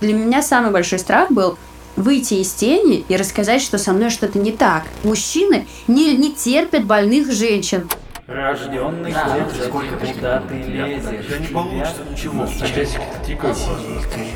[0.00, 1.58] Для меня самый большой страх был
[1.96, 4.84] выйти из тени и рассказать, что со мной что-то не так.
[5.04, 7.88] Мужчины не, не терпят больных женщин.
[8.26, 11.26] Рожденный да, сколько куда ты лезешь?
[11.28, 12.46] Да не получится ничего.
[12.46, 13.56] Часик тикает.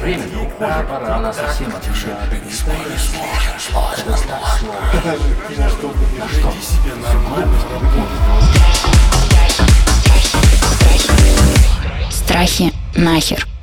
[0.03, 0.24] Время
[0.58, 2.19] пора, пора, она совсем отвечает.
[2.44, 5.15] Не сможешь, сможешь, сложно, сложно.
[5.49, 7.56] Ни на что Веди себя нормально,
[12.10, 13.54] Страхи нахер.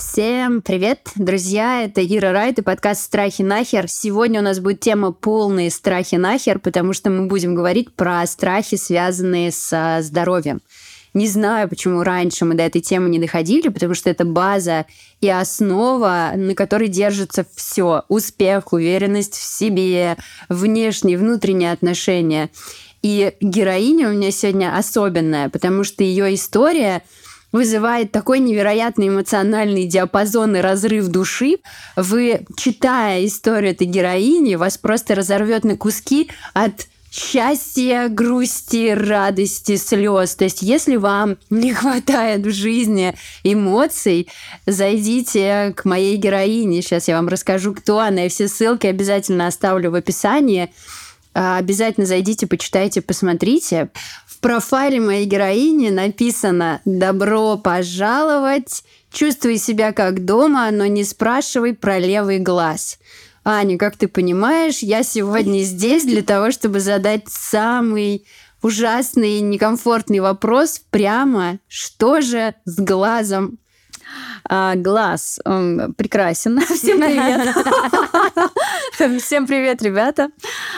[0.00, 1.84] Всем привет, друзья!
[1.84, 3.86] Это Ира Райт и подкаст «Страхи нахер».
[3.86, 8.78] Сегодня у нас будет тема «Полные страхи нахер», потому что мы будем говорить про страхи,
[8.78, 10.62] связанные со здоровьем.
[11.12, 14.86] Не знаю, почему раньше мы до этой темы не доходили, потому что это база
[15.20, 18.04] и основа, на которой держится все.
[18.08, 20.16] Успех, уверенность в себе,
[20.48, 22.48] внешние, внутренние отношения.
[23.02, 27.02] И героиня у меня сегодня особенная, потому что ее история—
[27.52, 31.58] вызывает такой невероятный эмоциональный диапазон и разрыв души.
[31.96, 40.36] Вы, читая историю этой героини, вас просто разорвет на куски от счастья, грусти, радости, слез.
[40.36, 44.28] То есть, если вам не хватает в жизни эмоций,
[44.66, 46.82] зайдите к моей героине.
[46.82, 50.72] Сейчас я вам расскажу, кто она, и все ссылки обязательно оставлю в описании.
[51.32, 53.90] А, обязательно зайдите, почитайте, посмотрите
[54.40, 62.38] профайле моей героини написано «Добро пожаловать, чувствуй себя как дома, но не спрашивай про левый
[62.38, 62.98] глаз».
[63.44, 68.26] Аня, как ты понимаешь, я сегодня здесь для того, чтобы задать самый
[68.62, 73.58] ужасный некомфортный вопрос прямо, что же с глазом?
[74.48, 76.60] А, глаз он прекрасен.
[76.66, 77.54] Всем привет.
[79.22, 80.30] Всем привет, ребята.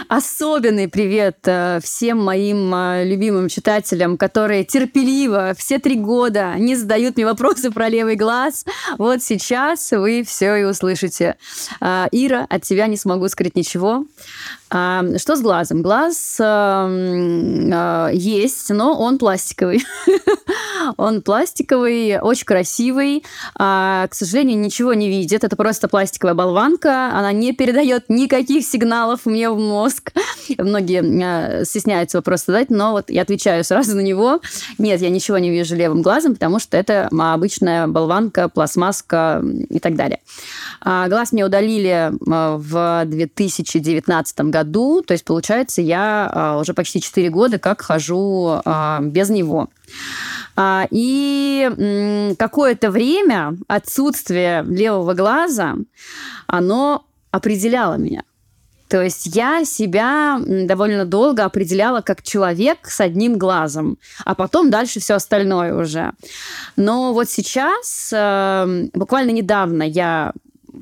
[0.09, 7.17] Особенный привет э, всем моим э, любимым читателям, которые терпеливо все три года не задают
[7.17, 8.65] мне вопросы про левый глаз.
[8.99, 11.37] Вот сейчас вы все и услышите.
[11.81, 14.05] А, Ира, от тебя не смогу скрыть ничего.
[14.71, 15.83] А, что с глазом?
[15.83, 19.85] Глаз э, есть, но он пластиковый.
[20.97, 23.25] он пластиковый, очень красивый.
[23.55, 25.45] К сожалению, ничего не видит.
[25.45, 27.11] Это просто пластиковая болванка.
[27.13, 30.13] Она не передает никаких сигналов мне в мозг.
[30.59, 34.41] Многие э, стесняются вопрос задать, но вот я отвечаю сразу на него.
[34.79, 39.97] Нет, я ничего не вижу левым глазом, потому что это обычная болванка, пластмасска и так
[39.97, 40.21] далее.
[40.81, 47.01] А, глаз мне удалили э, в 2019 году, то есть, получается, я э, уже почти
[47.01, 48.61] 4 года как хожу
[49.01, 49.69] без него.
[50.55, 55.77] А, и какое-то время отсутствие левого глаза,
[56.47, 58.23] оно определяло меня.
[58.93, 65.01] То есть я себя довольно долго определяла как человек с одним глазом, а потом дальше
[65.01, 66.13] все остальное уже.
[66.77, 70.35] Но вот сейчас, эм, буквально недавно я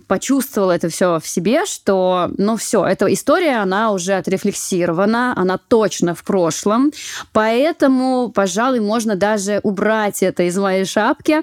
[0.06, 6.14] почувствовала это все в себе, что, ну все, эта история, она уже отрефлексирована, она точно
[6.14, 6.92] в прошлом,
[7.32, 11.42] поэтому, пожалуй, можно даже убрать это из моей шапки.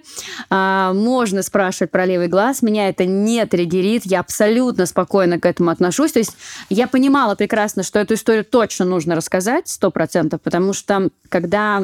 [0.49, 5.69] А, можно спрашивать про левый глаз, меня это не триггерит, я абсолютно спокойно к этому
[5.69, 6.13] отношусь.
[6.13, 6.35] То есть
[6.69, 11.83] я понимала прекрасно, что эту историю точно нужно рассказать, сто процентов, потому что когда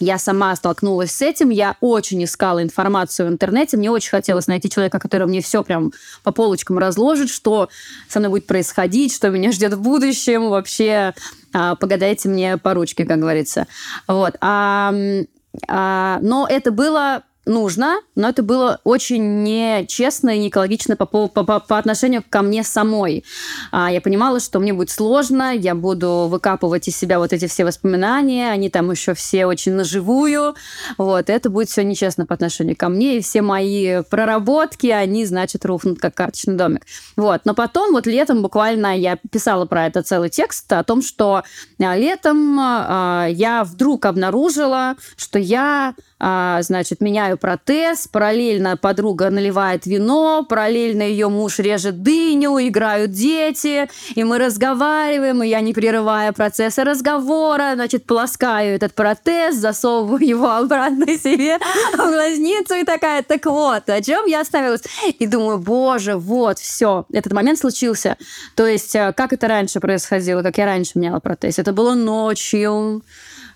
[0.00, 4.70] я сама столкнулась с этим, я очень искала информацию в интернете, мне очень хотелось найти
[4.70, 7.68] человека, который мне все прям по полочкам разложит, что
[8.08, 11.14] со мной будет происходить, что меня ждет в будущем, вообще
[11.52, 13.66] а, погадайте мне по ручке, как говорится.
[14.08, 14.36] Вот.
[14.40, 14.92] А,
[15.68, 21.28] а, но это было нужно, но это было очень нечестно и не экологично по, по,
[21.28, 23.24] по, по отношению ко мне самой.
[23.72, 27.64] А, я понимала, что мне будет сложно, я буду выкапывать из себя вот эти все
[27.64, 30.54] воспоминания, они там еще все очень наживую,
[30.98, 35.64] вот, это будет все нечестно по отношению ко мне, и все мои проработки, они, значит,
[35.64, 36.82] рухнут как карточный домик.
[37.16, 41.42] Вот, но потом, вот летом буквально я писала про это целый текст о том, что
[41.80, 49.86] а, летом а, я вдруг обнаружила, что я а, значит, меняю протез, параллельно подруга наливает
[49.86, 56.32] вино, параллельно ее муж режет дыню, играют дети, и мы разговариваем, и я, не прерывая
[56.32, 61.58] процесса разговора, значит, полоскаю этот протез, засовываю его обратно себе
[61.94, 64.82] в глазницу и такая, так вот, о чем я оставилась?
[65.18, 68.18] И думаю, боже, вот, все, этот момент случился.
[68.56, 71.58] То есть, э, как это раньше происходило, как я раньше меняла протез?
[71.58, 73.02] Это было ночью,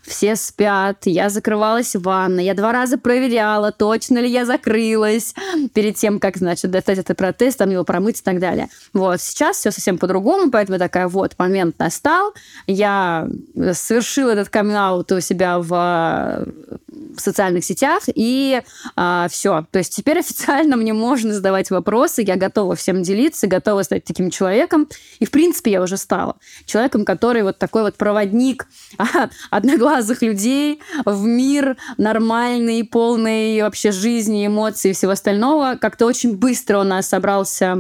[0.06, 5.34] все спят, я закрывалась в ванной, я два раза проверяла, точно ли я закрылась
[5.72, 8.68] перед тем, как, значит, достать этот протез, там его промыть и так далее.
[8.92, 12.34] Вот, сейчас все совсем по-другому, поэтому такая, вот, момент настал,
[12.66, 13.28] я
[13.72, 18.62] совершила этот камин у себя в, в социальных сетях, и
[18.96, 19.66] а, все.
[19.70, 24.30] То есть теперь официально мне можно задавать вопросы, я готова всем делиться, готова стать таким
[24.30, 26.36] человеком, и, в принципе, я уже стала
[26.66, 28.66] человеком, который вот такой вот проводник
[29.94, 35.76] одноглазых людей в мир нормальный, полный вообще жизни, эмоций и всего остального.
[35.80, 37.76] Как-то очень быстро у нас собрался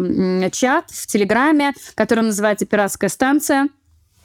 [0.52, 3.68] чат в Телеграме, который называется «Пиратская станция».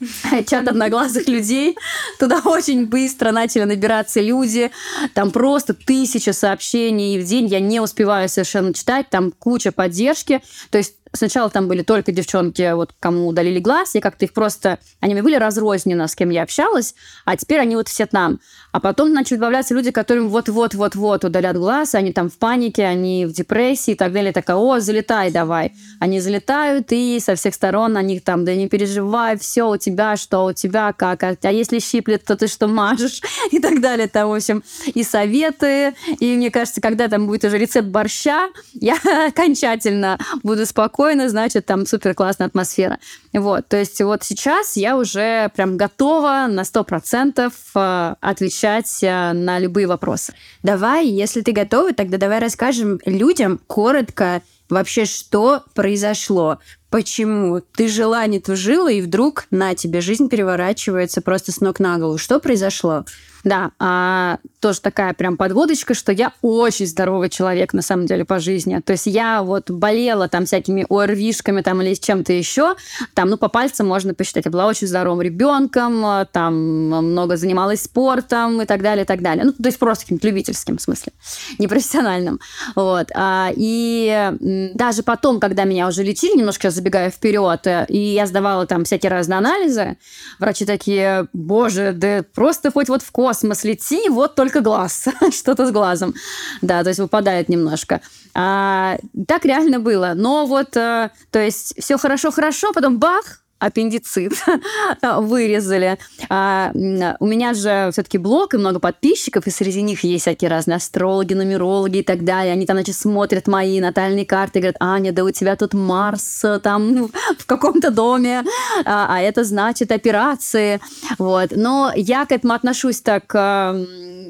[0.48, 1.76] чат одноглазых людей.
[2.18, 4.70] Туда очень быстро начали набираться люди.
[5.14, 7.46] Там просто тысяча сообщений в день.
[7.46, 9.10] Я не успеваю совершенно читать.
[9.10, 10.40] Там куча поддержки.
[10.70, 14.78] То есть Сначала там были только девчонки, вот кому удалили глаз, и как-то их просто...
[15.00, 18.40] Они были разрозненно, с кем я общалась, а теперь они вот все там.
[18.72, 23.32] А потом начали добавляться люди, которым вот-вот-вот-вот удалят глаз, они там в панике, они в
[23.32, 24.32] депрессии и так далее.
[24.32, 25.72] Такая, о, залетай давай.
[25.98, 30.44] Они залетают, и со всех сторон они там, да не переживай, все у тебя, что
[30.44, 33.20] у тебя, как, а, а если щиплет, то ты что мажешь,
[33.50, 34.08] и так далее.
[34.08, 35.94] Там, в общем, и советы.
[36.20, 38.96] И мне кажется, когда там будет уже рецепт борща, я
[39.28, 42.98] окончательно буду спокойна, значит, там супер классная атмосфера.
[43.32, 49.58] Вот, то есть вот сейчас я уже прям готова на 100% э, отвечать э, на
[49.58, 50.34] любые вопросы.
[50.62, 56.58] Давай, если ты готова, тогда давай расскажем людям коротко вообще, что произошло.
[56.90, 57.60] Почему?
[57.60, 62.18] Ты жила, не тужила, и вдруг на тебе жизнь переворачивается просто с ног на голову.
[62.18, 63.04] Что произошло?
[63.44, 68.38] Да, а, тоже такая прям подводочка, что я очень здоровый человек на самом деле по
[68.38, 68.78] жизни.
[68.84, 72.76] То есть я вот болела там всякими ОРВИшками там или чем-то еще.
[73.14, 74.44] Там, ну, по пальцам можно посчитать.
[74.44, 79.44] Я была очень здоровым ребенком, там много занималась спортом и так далее, и так далее.
[79.44, 81.12] Ну, то есть просто каким-то любительским в смысле,
[81.58, 82.40] не профессиональным.
[82.74, 83.08] Вот.
[83.14, 84.30] А, и
[84.74, 89.10] даже потом, когда меня уже лечили, немножко забегая вперед, э, и я сдавала там всякие
[89.10, 89.96] разные анализы,
[90.38, 95.70] врачи такие, боже, да просто хоть вот в космос лети, вот только глаз, что-то с
[95.70, 96.14] глазом.
[96.62, 98.00] Да, то есть выпадает немножко.
[98.34, 98.98] А,
[99.28, 100.12] так реально было.
[100.16, 104.32] Но вот, а, то есть все хорошо-хорошо, потом бах, аппендицит
[105.02, 105.98] вырезали.
[106.28, 110.76] А, у меня же все-таки блог и много подписчиков, и среди них есть всякие разные
[110.76, 112.52] астрологи, нумерологи и так далее.
[112.52, 116.42] Они там, значит, смотрят мои натальные карты и говорят, Аня, да у тебя тут Марс
[116.62, 118.42] там ну, в каком-то доме,
[118.84, 120.80] а, а это значит операции.
[121.18, 121.50] Вот.
[121.54, 123.34] Но я к этому отношусь так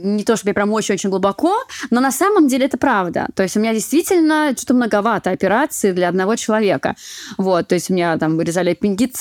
[0.02, 1.54] не то чтобы прям очень-очень глубоко,
[1.90, 3.28] но на самом деле это правда.
[3.34, 6.96] То есть у меня действительно что-то многовато операций для одного человека.
[7.36, 9.19] Вот, то есть у меня там вырезали аппендицит,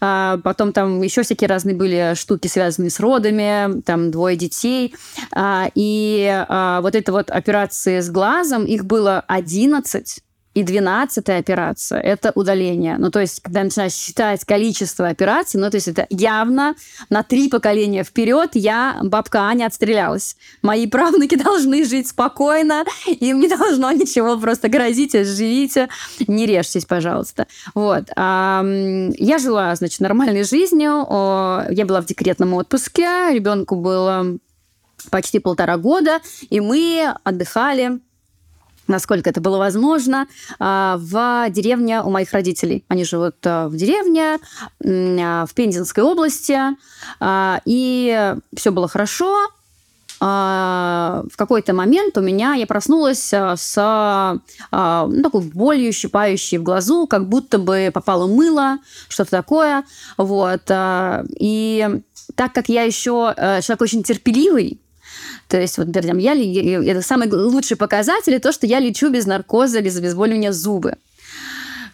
[0.00, 4.94] а, потом там еще всякие разные были штуки, связанные с родами, там двое детей.
[5.32, 10.20] А, и а, вот это вот операции с глазом, их было 11
[10.54, 12.96] и двенадцатая операция– это удаление.
[12.98, 16.74] Ну, то есть, когда начинаешь считать количество операций, ну, то есть, это явно
[17.10, 20.36] на три поколения вперед я, бабка Аня, отстрелялась.
[20.62, 25.88] Мои правнуки должны жить спокойно, им не должно ничего просто грозить, живите,
[26.26, 27.46] не режьтесь, пожалуйста.
[27.74, 28.04] Вот.
[28.16, 31.06] Я жила, значит, нормальной жизнью,
[31.70, 34.38] я была в декретном отпуске, ребенку было
[35.10, 38.00] почти полтора года, и мы отдыхали
[38.86, 40.26] насколько это было возможно,
[40.58, 42.84] а, в деревне у моих родителей.
[42.88, 44.38] Они живут а, в деревне
[44.84, 46.58] а, в Пензенской области,
[47.64, 49.48] и все было хорошо.
[50.20, 54.40] В какой-то момент у меня я проснулась с
[54.72, 59.84] ну, такой болью, щипающей в глазу, как будто бы попало мыло, что-то такое.
[60.16, 60.62] Вот.
[61.38, 62.00] И
[62.36, 64.80] так как я еще э, человек очень терпеливый,
[65.48, 69.80] то есть, вот, например, я, это самый лучший показатель, то, что я лечу без наркоза,
[69.80, 70.96] без обезболивания зубы.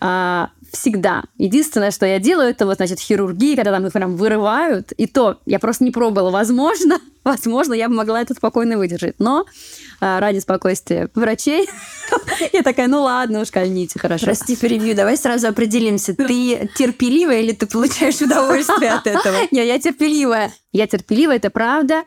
[0.01, 1.25] А, всегда.
[1.37, 4.93] Единственное, что я делаю, это вот, значит, хирургии, когда там их прям вырывают.
[4.93, 6.31] И то я просто не пробовала.
[6.31, 9.17] Возможно, возможно, я бы могла это спокойно выдержать.
[9.19, 9.47] Но
[10.01, 11.69] а, ради спокойствия врачей
[12.53, 14.27] я такая, ну ладно, уж кольните, хорошо.
[14.27, 14.95] Прости, перебью.
[14.95, 16.15] Давай сразу определимся.
[16.15, 19.37] Ты терпеливая или ты получаешь удовольствие от этого?
[19.51, 20.53] Не, я терпеливая.
[20.73, 22.05] Я терпеливая, это правда.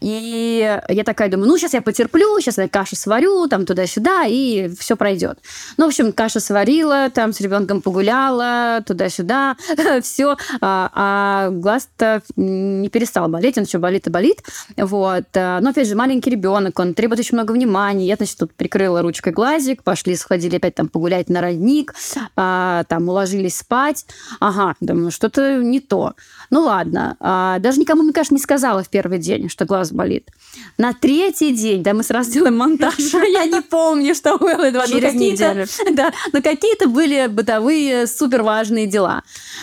[0.00, 4.68] И я такая думаю, ну, сейчас я потерплю, сейчас я кашу сварю, там туда-сюда, и
[4.78, 5.38] все пройдет.
[5.78, 9.56] Ну, в общем, кашу сварила, там с ребенком погуляла, туда-сюда,
[10.02, 10.36] все.
[10.60, 14.42] А, а глаз-то не перестал болеть, он еще болит и болит.
[14.76, 15.24] Вот.
[15.34, 18.06] А, но, опять же, маленький ребенок, он требует очень много внимания.
[18.06, 21.94] Я, значит, тут прикрыла ручкой глазик, пошли, сходили опять там погулять на родник,
[22.36, 24.06] а, там уложились спать.
[24.40, 26.14] Ага, думаю, что-то не то.
[26.50, 27.16] Ну, ладно.
[27.20, 30.30] А, даже никому, мне кажется, не сказала в первый день, что глаз болит.
[30.78, 34.70] На третий день, да, мы сразу делаем монтаж, я не помню, что было.
[34.70, 35.66] Ну, Через неделю.
[35.96, 39.22] Да, но какие-то были бытовые супер важные дела.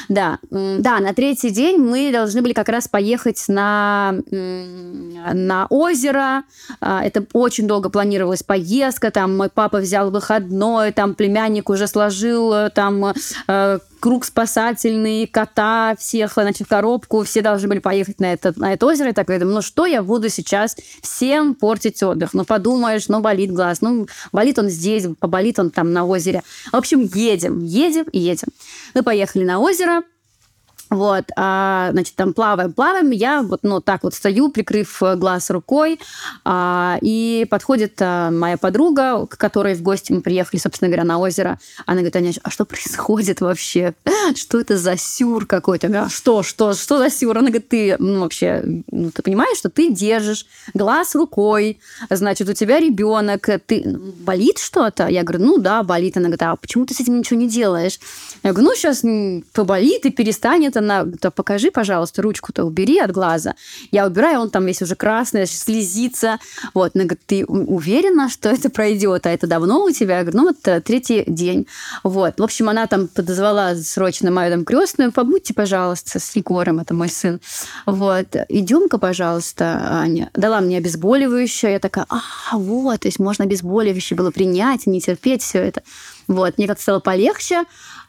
[0.10, 6.44] Да, да, на третий день мы должны были как раз поехать на, на озеро.
[6.80, 9.12] А, это очень долго планировалась поездка.
[9.12, 13.14] Там мой папа взял выходной, там племянник уже сложил э, там
[13.48, 18.86] э, круг спасательный, кота всех, значит, коробку, все должны были поехать на это, на это
[18.86, 19.12] озеро.
[19.12, 22.34] И так я думаю, ну что я буду сейчас всем портить отдых?
[22.34, 26.44] Ну подумаешь, ну болит глаз, ну болит он здесь, поболит он там на озере.
[26.74, 28.50] В общем, едем, едем и едем.
[28.94, 30.04] Мы поехали на озеро,
[30.94, 33.10] вот, а, значит, там плаваем, плаваем.
[33.12, 36.00] Я вот, ну, так вот стою, прикрыв э, глаз рукой,
[36.46, 41.18] а, и подходит а, моя подруга, к которой в гости мы приехали, собственно говоря, на
[41.18, 41.60] озеро.
[41.86, 43.96] Она говорит, Аня, а что происходит вообще?
[44.36, 45.88] Что это за сюр какой-то?
[45.88, 47.38] Я, что, что, что за сюр?
[47.38, 52.54] Она говорит, ты, ну, вообще, ну, ты понимаешь, что ты держишь глаз рукой, значит, у
[52.54, 55.08] тебя ребенок, ты ну, болит что-то?
[55.08, 56.18] Я говорю, ну да, болит.
[56.18, 58.00] Она говорит, а почему ты с этим ничего не делаешь?
[58.44, 59.04] Я говорю, ну, сейчас
[59.54, 63.56] поболит и перестанет она, то покажи, пожалуйста, ручку-то убери от глаза.
[63.92, 66.40] Я убираю, он там весь уже красный, слезится.
[66.74, 69.26] Вот, она говорит, ты уверена, что это пройдет?
[69.26, 70.18] А это давно у тебя?
[70.18, 71.68] Я говорю, ну, вот э, третий день.
[72.04, 72.40] Вот.
[72.40, 77.10] В общем, она там подозвала срочно мою там крестную, побудьте, пожалуйста, с Егором, это мой
[77.10, 77.40] сын.
[77.86, 78.28] Вот.
[78.50, 80.30] Идем-ка, пожалуйста, Аня.
[80.34, 81.74] Дала мне обезболивающее.
[81.74, 82.22] Я такая, а,
[82.58, 85.82] вот, то есть можно обезболивающее было принять, не терпеть все это.
[86.28, 86.58] Вот.
[86.58, 87.64] Мне как-то стало полегче.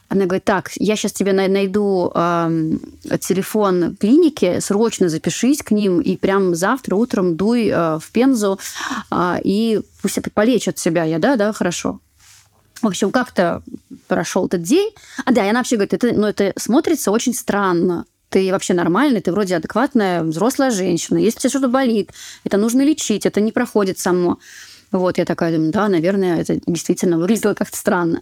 [0.07, 2.49] Она говорит, так, я сейчас тебе найду э,
[3.19, 8.59] телефон клиники, срочно запишись к ним, и прям завтра утром дуй э, в Пензу,
[9.11, 11.03] э, и пусть полечат себя.
[11.03, 11.99] Я, да, да, хорошо.
[12.81, 13.63] В общем, как-то
[14.07, 14.91] прошел этот день.
[15.25, 19.21] А да, и она вообще говорит, это, ну, это смотрится очень странно ты вообще нормальный,
[19.21, 21.17] ты вроде адекватная взрослая женщина.
[21.17, 22.11] Если тебе что-то болит,
[22.43, 24.39] это нужно лечить, это не проходит само.
[24.95, 28.21] Вот, я такая думаю, да, наверное, это действительно выглядело как-то странно.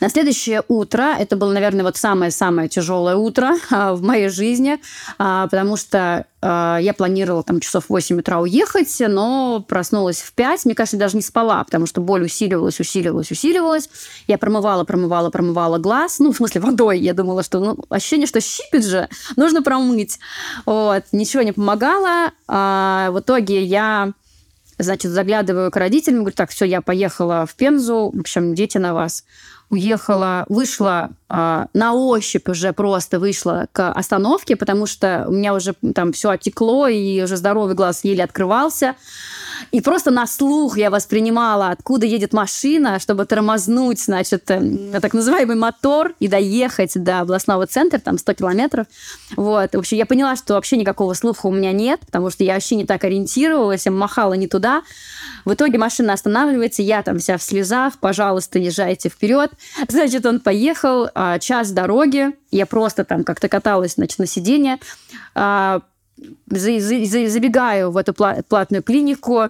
[0.00, 4.80] На следующее утро, это было, наверное, вот самое-самое тяжелое утро а, в моей жизни,
[5.18, 10.32] а, потому что а, я планировала там часов в 8 утра уехать, но проснулась в
[10.32, 10.64] 5.
[10.64, 13.88] Мне кажется, даже не спала, потому что боль усиливалась, усиливалась, усиливалась.
[14.26, 16.18] Я промывала, промывала, промывала глаз.
[16.18, 16.98] Ну, в смысле, водой.
[16.98, 20.18] Я думала, что ну, ощущение, что щипит же, нужно промыть.
[20.66, 21.04] Вот.
[21.12, 22.32] Ничего не помогало.
[22.48, 24.12] В итоге я
[24.82, 28.94] Значит, заглядываю к родителям, говорю, так, все, я поехала в Пензу, в общем, дети на
[28.94, 29.24] вас.
[29.68, 35.74] Уехала, вышла э, на ощупь уже просто вышла к остановке, потому что у меня уже
[35.94, 38.96] там все отекло, и уже здоровый глаз еле открывался.
[39.70, 45.56] И просто на слух я воспринимала, откуда едет машина, чтобы тормознуть, значит, э, так называемый
[45.56, 48.86] мотор и доехать до областного центра, там 100 километров.
[49.36, 49.74] Вот.
[49.74, 52.76] В общем, я поняла, что вообще никакого слуха у меня нет, потому что я вообще
[52.76, 54.82] не так ориентировалась, я махала не туда.
[55.44, 59.50] В итоге машина останавливается, я там вся в слезах, пожалуйста, езжайте вперед.
[59.88, 64.78] Значит, он поехал, а, час дороги, я просто там как-то каталась значит, на сиденье,
[65.34, 65.82] а,
[66.48, 69.40] забегаю в эту платную клинику,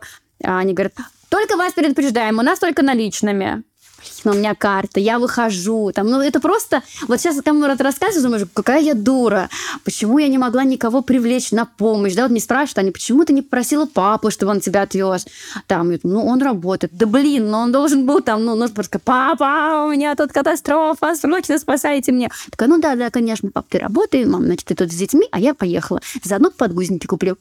[0.42, 0.94] а они говорят,
[1.28, 3.62] только вас предупреждаем, у нас только наличными
[4.00, 5.92] блин, у меня карта, я выхожу.
[5.92, 6.82] Там, ну, это просто...
[7.08, 9.48] Вот сейчас кому это рассказываю, думаешь, какая я дура.
[9.84, 12.14] Почему я не могла никого привлечь на помощь?
[12.14, 15.26] Да, вот мне спрашивают, они, почему ты не попросила папу, чтобы он тебя отвез?
[15.66, 16.92] Там, ну, он работает.
[16.96, 20.32] Да, блин, но ну, он должен был там, ну, ну, просто, папа, у меня тут
[20.32, 22.28] катастрофа, срочно спасайте меня.
[22.50, 25.40] Такая, ну, да, да, конечно, пап, ты работаешь, мам, значит, ты тут с детьми, а
[25.40, 26.00] я поехала.
[26.22, 27.36] Заодно подгузники куплю.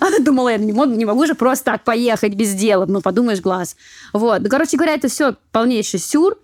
[0.00, 2.86] А думала, я не могу, не могу же просто так поехать без дела.
[2.86, 3.76] Ну, подумаешь, глаз.
[4.12, 4.42] Вот.
[4.42, 6.36] Ну, короче говоря, это все полнейший сюр.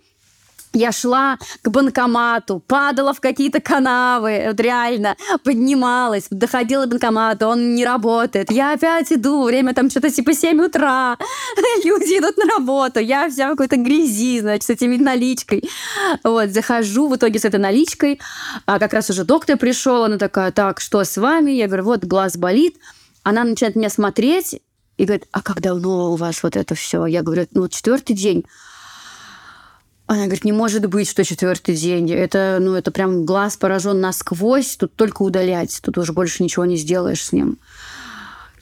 [0.74, 7.74] Я шла к банкомату, падала в какие-то канавы, вот реально, поднималась, доходила к банкомату, он
[7.74, 8.50] не работает.
[8.50, 11.16] Я опять иду, время там что-то типа 7 утра,
[11.84, 15.64] люди идут на работу, я вся в какой-то грязи, значит, с этими наличкой.
[16.22, 18.20] Вот, захожу в итоге с этой наличкой,
[18.66, 21.52] а как раз уже доктор пришел, она такая, так, что с вами?
[21.52, 22.76] Я говорю, вот, глаз болит.
[23.22, 24.60] Она начинает меня смотреть
[24.98, 27.06] и говорит, а как давно у вас вот это все?
[27.06, 28.44] Я говорю, ну, четвертый день.
[30.08, 32.10] Она говорит, не может быть, что четвертый день.
[32.10, 36.76] Это, ну, это прям глаз поражен насквозь, тут только удалять, тут уже больше ничего не
[36.76, 37.58] сделаешь с ним.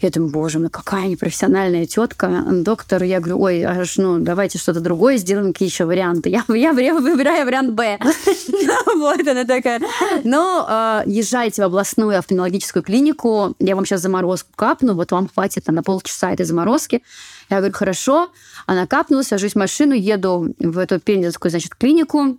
[0.01, 3.03] Я думаю, боже мой, какая непрофессиональная тетка, доктор.
[3.05, 6.29] Я говорю, ой, аж, ну, давайте что-то другое сделаем, какие еще варианты.
[6.29, 7.99] Я, я выбираю вариант Б.
[8.97, 9.81] Вот она такая.
[10.25, 15.67] Ну, а, езжайте в областную офтальмологическую клинику, я вам сейчас заморозку капну, вот вам хватит
[15.69, 17.03] на полчаса этой заморозки.
[17.49, 18.31] Я говорю, хорошо.
[18.67, 22.39] Она капнула, сажусь в машину, еду в эту пензенскую, значит, клинику,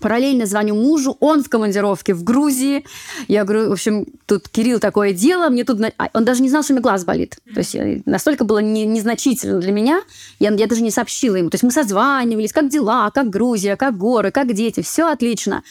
[0.00, 2.84] Параллельно звоню мужу, он в командировке в Грузии.
[3.28, 5.80] Я говорю, в общем, тут Кирилл такое дело, мне тут...
[5.98, 7.38] А, он даже не знал, что у меня глаз болит.
[7.52, 10.02] То есть э, настолько было не, незначительно для меня,
[10.40, 11.50] я, я даже не сообщила ему.
[11.50, 15.62] То есть мы созванивались, как дела, как Грузия, как горы, как дети, все отлично.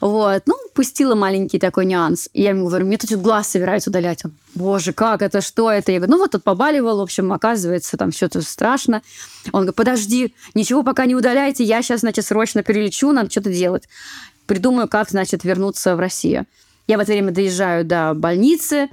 [0.00, 0.42] Вот.
[0.46, 2.28] Ну, пустила маленький такой нюанс.
[2.32, 4.24] И я ему говорю, мне тут глаз собираются удалять.
[4.24, 5.92] Он, боже, как это, что это?
[5.92, 9.02] Я говорю, ну вот тут побаливал, в общем, оказывается, там это страшно.
[9.52, 13.88] Он говорит, подожди, ничего пока не удаляйте, я сейчас, значит, срочно перелечу, надо что-то делать.
[14.46, 16.46] Придумаю, как, значит, вернуться в Россию.
[16.86, 18.88] Я в это время доезжаю до больницы,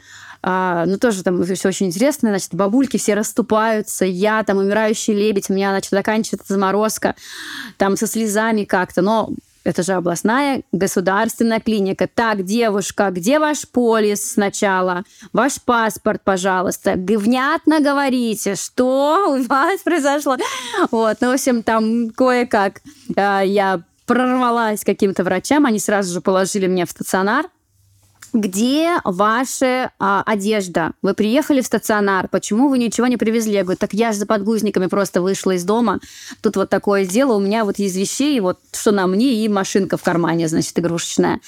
[0.48, 2.30] а, ну, тоже там все очень интересно.
[2.30, 4.06] Значит, бабульки все расступаются.
[4.06, 5.50] Я там умирающий лебедь.
[5.50, 7.16] У меня, значит, заканчивается заморозка.
[7.78, 9.02] Там со слезами как-то.
[9.02, 9.32] Но
[9.66, 12.08] это же областная государственная клиника.
[12.08, 15.04] Так, девушка, где ваш полис сначала?
[15.34, 16.94] Ваш паспорт, пожалуйста.
[16.96, 20.38] Внятно говорите, что у вас произошло.
[20.92, 22.82] Вот, ну, в общем, там кое-как
[23.16, 27.48] э, я прорвалась к каким-то врачам, они сразу же положили меня в стационар
[28.36, 30.92] где ваша а, одежда?
[31.02, 33.54] Вы приехали в стационар, почему вы ничего не привезли?
[33.54, 36.02] Я говорю, так я же за подгузниками просто вышла из дома.
[36.42, 39.98] Тут вот такое дело, у меня вот из вещей, вот что на мне, и машинка
[39.98, 41.40] в кармане, значит, игрушечная.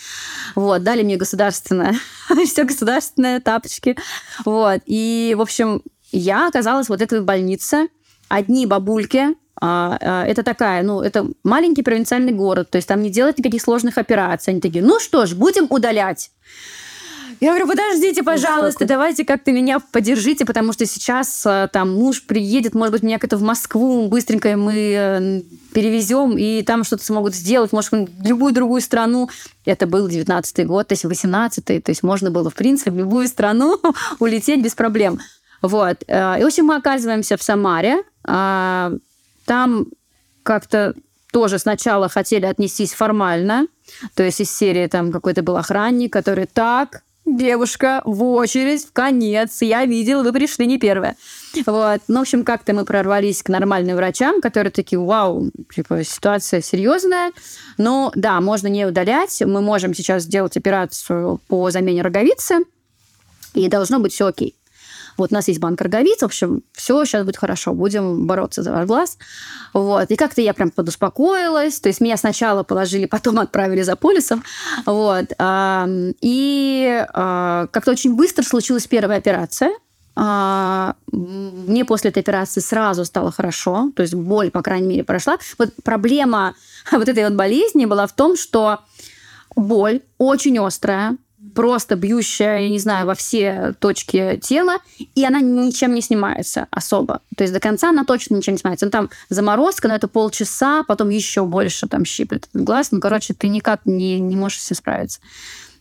[0.56, 1.96] Вот, дали мне государственное,
[2.46, 3.98] все государственное, тапочки.
[4.46, 5.82] Вот, и, в общем,
[6.14, 7.90] я оказалась вот этой в больнице,
[8.30, 13.62] одни бабульки, это такая, ну, это маленький провинциальный город, то есть там не делать никаких
[13.62, 14.52] сложных операций.
[14.52, 16.32] Они такие, ну что ж, будем удалять.
[17.40, 22.26] Я говорю, подождите, пожалуйста, ну, давайте как-то меня поддержите, потому что сейчас а, там муж
[22.26, 27.36] приедет, может быть, меня как-то в Москву быстренько мы э, перевезем, и там что-то смогут
[27.36, 29.30] сделать, может, в любую другую страну.
[29.66, 33.28] Это был 19-й год, то есть 18-й, то есть можно было, в принципе, в любую
[33.28, 33.80] страну
[34.20, 35.20] улететь без проблем.
[35.62, 36.04] Вот.
[36.08, 37.98] Э, и, в общем, мы оказываемся в Самаре.
[39.48, 39.88] Там
[40.44, 40.94] как-то
[41.32, 43.68] тоже сначала хотели отнестись формально,
[44.14, 49.62] то есть из серии там какой-то был охранник, который так, девушка, в очередь, в конец,
[49.62, 51.16] я видел, вы пришли не первая.
[51.66, 52.02] Вот.
[52.08, 57.32] Ну, в общем, как-то мы прорвались к нормальным врачам, которые такие, вау, типа, ситуация серьезная.
[57.78, 59.42] Но да, можно не удалять.
[59.42, 62.60] Мы можем сейчас сделать операцию по замене роговицы,
[63.54, 64.56] и должно быть все окей.
[65.18, 68.72] Вот у нас есть банк роговиц, в общем, все сейчас будет хорошо, будем бороться за
[68.72, 69.18] ваш глаз.
[69.74, 70.12] Вот.
[70.12, 71.80] И как-то я прям подуспокоилась.
[71.80, 74.44] То есть меня сначала положили, потом отправили за полисом.
[74.86, 75.34] Вот.
[75.40, 79.72] И а, как-то очень быстро случилась первая операция.
[80.20, 85.38] А, мне после этой операции сразу стало хорошо, то есть боль, по крайней мере, прошла.
[85.60, 86.56] Вот проблема
[86.92, 88.80] вот этой вот болезни была в том, что
[89.56, 91.18] боль очень острая,
[91.58, 94.78] просто бьющая, я не знаю, во все точки тела,
[95.16, 97.22] и она ничем не снимается особо.
[97.36, 98.86] То есть до конца она точно ничем не снимается.
[98.86, 102.92] Ну, там заморозка, но это полчаса, потом еще больше там щиплет глаз.
[102.92, 105.20] Ну, короче, ты никак не, не можешь с справиться.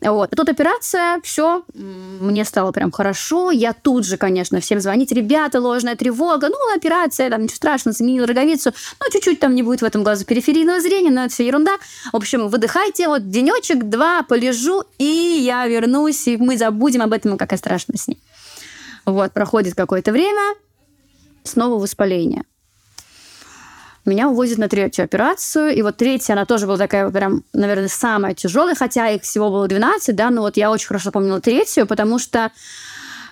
[0.03, 0.31] Вот.
[0.31, 3.51] Тут операция, все, мне стало прям хорошо.
[3.51, 5.11] Я тут же, конечно, всем звонить.
[5.13, 6.49] Ребята, ложная тревога.
[6.49, 8.73] Ну, операция, там ничего страшного, заменил роговицу.
[9.01, 11.77] Ну, чуть-чуть там не будет в этом глазу периферийного зрения, но это все ерунда.
[12.13, 17.35] В общем, выдыхайте, вот денечек, два, полежу, и я вернусь, и мы забудем об этом,
[17.37, 18.21] и страшно с ней.
[19.07, 20.57] Вот, проходит какое-то время,
[21.45, 22.45] снова воспаление.
[24.07, 28.35] Меня увозят на третью операцию, и вот третья, она тоже была такая прям, наверное, самая
[28.35, 32.21] тяжелая, хотя их всего было 12, да, но вот я очень хорошо помнила третью, потому
[32.21, 32.53] что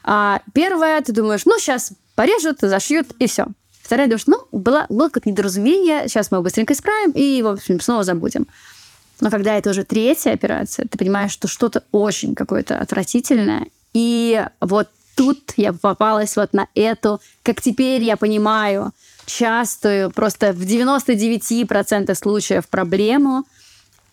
[0.03, 3.47] а, первая, ты думаешь, ну, сейчас порежут, зашьют, и все.
[3.83, 8.03] Вторая, думаешь, ну, было, было как недоразумение, сейчас мы быстренько исправим, и, в общем, снова
[8.03, 8.49] забудем.
[9.21, 14.89] Но когда это уже третья операция, ты понимаешь, что что-то очень какое-то отвратительное, и вот
[15.15, 18.93] тут я попалась вот на эту, как теперь я понимаю,
[19.27, 23.45] частую, просто в 99% случаев проблему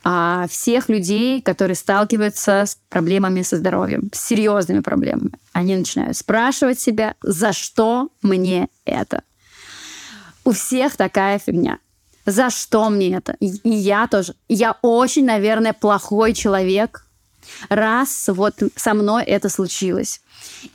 [0.04, 5.34] а всех людей, которые сталкиваются с проблемами со здоровьем, с серьезными проблемами.
[5.54, 9.22] Они начинают спрашивать себя, за что мне это?
[10.44, 11.78] У всех такая фигня.
[12.26, 13.36] За что мне это?
[13.40, 14.36] И я тоже.
[14.48, 17.06] Я очень, наверное, плохой человек,
[17.70, 20.22] раз вот со мной это случилось.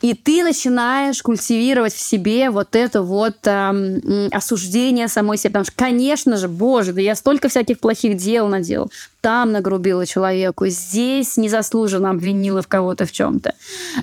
[0.03, 5.51] И ты начинаешь культивировать в себе вот это вот э, осуждение самой себя.
[5.51, 8.91] Потому что, конечно же, боже, да я столько всяких плохих дел наделал.
[9.21, 13.55] Там нагрубила человеку, здесь незаслуженно обвинила в кого-то в чем-то.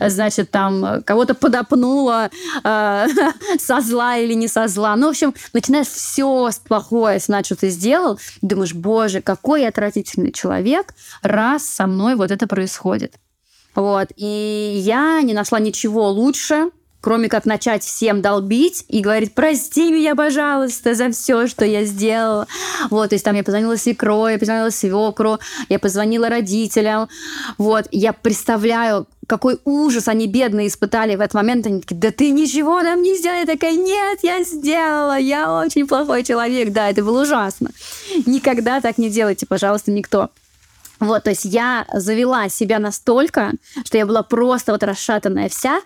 [0.08, 2.30] Значит, там кого-то подопнула
[2.64, 3.08] э,
[3.60, 4.96] со зла или не со зла.
[4.96, 10.94] Ну, в общем, начинаешь все плохое, значит, ты сделал, думаешь, боже, какой я отвратительный человек,
[11.22, 13.14] раз со мной вот это происходит.
[13.76, 14.10] Вот.
[14.16, 16.70] И я не нашла ничего лучше,
[17.04, 22.48] кроме как начать всем долбить и говорить, прости меня, пожалуйста, за все, что я сделала.
[22.90, 27.10] Вот, то есть там я позвонила свекрой, я позвонила свекру, я позвонила родителям.
[27.58, 31.66] Вот, я представляю, какой ужас они бедные испытали в этот момент.
[31.66, 33.40] Они такие, да ты ничего нам не сделала.
[33.40, 36.72] Я такая, нет, я сделала, я очень плохой человек.
[36.72, 37.72] Да, это было ужасно.
[38.26, 40.30] Никогда так не делайте, пожалуйста, никто.
[41.04, 43.52] Вот, то есть я завела себя настолько,
[43.84, 45.82] что я была просто вот расшатанная вся,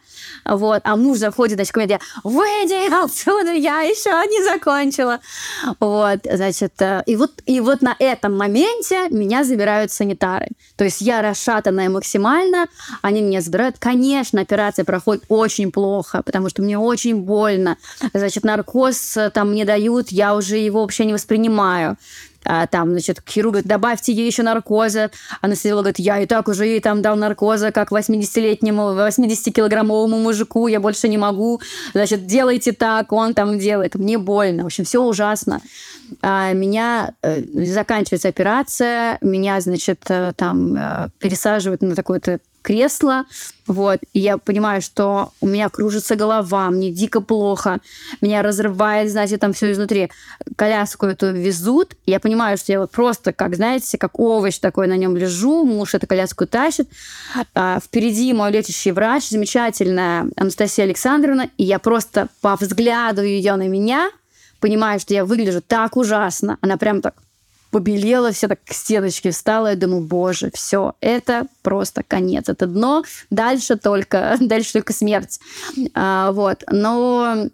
[0.45, 5.19] вот, а муж заходит, значит, ко мне, выйди отсюда, я еще не закончила,
[5.79, 11.01] вот, значит, э, и вот, и вот на этом моменте меня забирают санитары, то есть
[11.01, 12.67] я расшатанная максимально,
[13.01, 17.77] они меня забирают, конечно, операция проходит очень плохо, потому что мне очень больно,
[18.13, 21.97] значит, наркоз э, там мне дают, я уже его вообще не воспринимаю,
[22.47, 25.11] а, там, значит, хирург говорит, добавьте ей еще наркоза.
[25.41, 30.79] Анестезиолог говорит, я и так уже ей там дал наркоза, как 80-летнему, 80-килограммовому мужику, я
[30.79, 31.61] больше не могу.
[31.93, 33.95] Значит, делайте так, он там делает.
[33.95, 34.63] Мне больно.
[34.63, 35.61] В общем, все ужасно.
[36.21, 43.25] А, меня э, заканчивается операция, меня, значит, э, там э, пересаживают на такое-то кресло,
[43.65, 47.79] вот, и я понимаю, что у меня кружится голова, мне дико плохо,
[48.21, 50.09] меня разрывает, знаете, там все изнутри.
[50.55, 54.97] Коляску эту везут, я понимаю, что я вот просто, как, знаете, как овощ такой на
[54.97, 56.89] нем лежу, муж эту коляску тащит,
[57.55, 63.67] а впереди мой лечащий врач, замечательная Анастасия Александровна, и я просто по взгляду ее на
[63.67, 64.09] меня
[64.59, 66.57] понимаю, что я выгляжу так ужасно.
[66.61, 67.15] Она прям так
[67.71, 69.67] побелела, вся так к стеночке встала.
[69.67, 73.03] Я думаю, боже, все, это просто конец, это дно.
[73.29, 75.39] Дальше только, дальше только смерть.
[75.93, 76.63] А, вот.
[76.71, 77.49] Но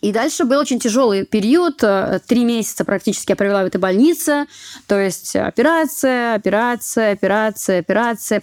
[0.00, 1.82] и дальше был очень тяжелый период.
[2.26, 4.46] Три месяца практически я провела в этой больнице.
[4.86, 8.42] То есть операция, операция, операция, операция.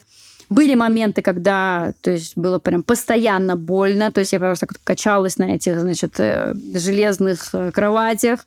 [0.49, 5.55] Были моменты, когда то есть, было прям постоянно больно, то есть я просто качалась на
[5.55, 8.45] этих, значит, э, железных э, кроватях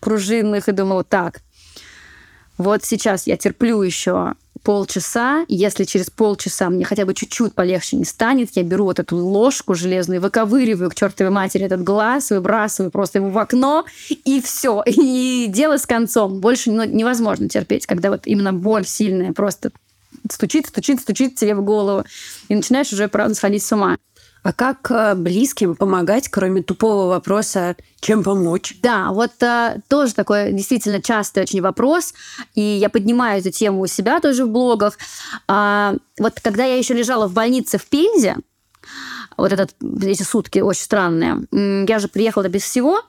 [0.00, 1.42] пружинных и думала, так,
[2.62, 8.04] вот сейчас я терплю еще полчаса, если через полчаса мне хотя бы чуть-чуть полегче не
[8.04, 13.18] станет, я беру вот эту ложку железную, выковыриваю к чертовой матери этот глаз, выбрасываю просто
[13.18, 14.82] его в окно, и все.
[14.86, 16.40] И дело с концом.
[16.40, 19.72] Больше невозможно терпеть, когда вот именно боль сильная просто
[20.30, 22.04] стучит, стучит, стучит тебе в голову,
[22.48, 23.96] и начинаешь уже, правда, сходить с ума.
[24.42, 28.76] А как э, близким помогать, кроме тупого вопроса, чем помочь?
[28.82, 32.12] Да, вот а, тоже такой действительно частый очень вопрос,
[32.54, 34.98] и я поднимаю эту тему у себя тоже в блогах.
[35.46, 38.36] А, вот когда я еще лежала в больнице в Пензе,
[39.36, 43.00] вот этот, эти сутки очень странные, я же приехала без всего,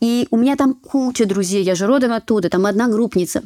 [0.00, 3.42] и у меня там куча друзей, я же родом оттуда, там одна группница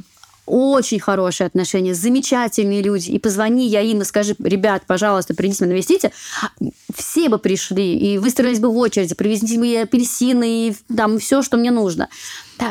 [0.48, 3.11] очень хорошие отношения, замечательные люди.
[3.11, 6.12] И позвони я им и скажи, ребят, пожалуйста, придите меня навестите.
[6.94, 11.56] Все бы пришли и выстроились бы в очереди, привезли бы апельсины и там все, что
[11.56, 12.08] мне нужно.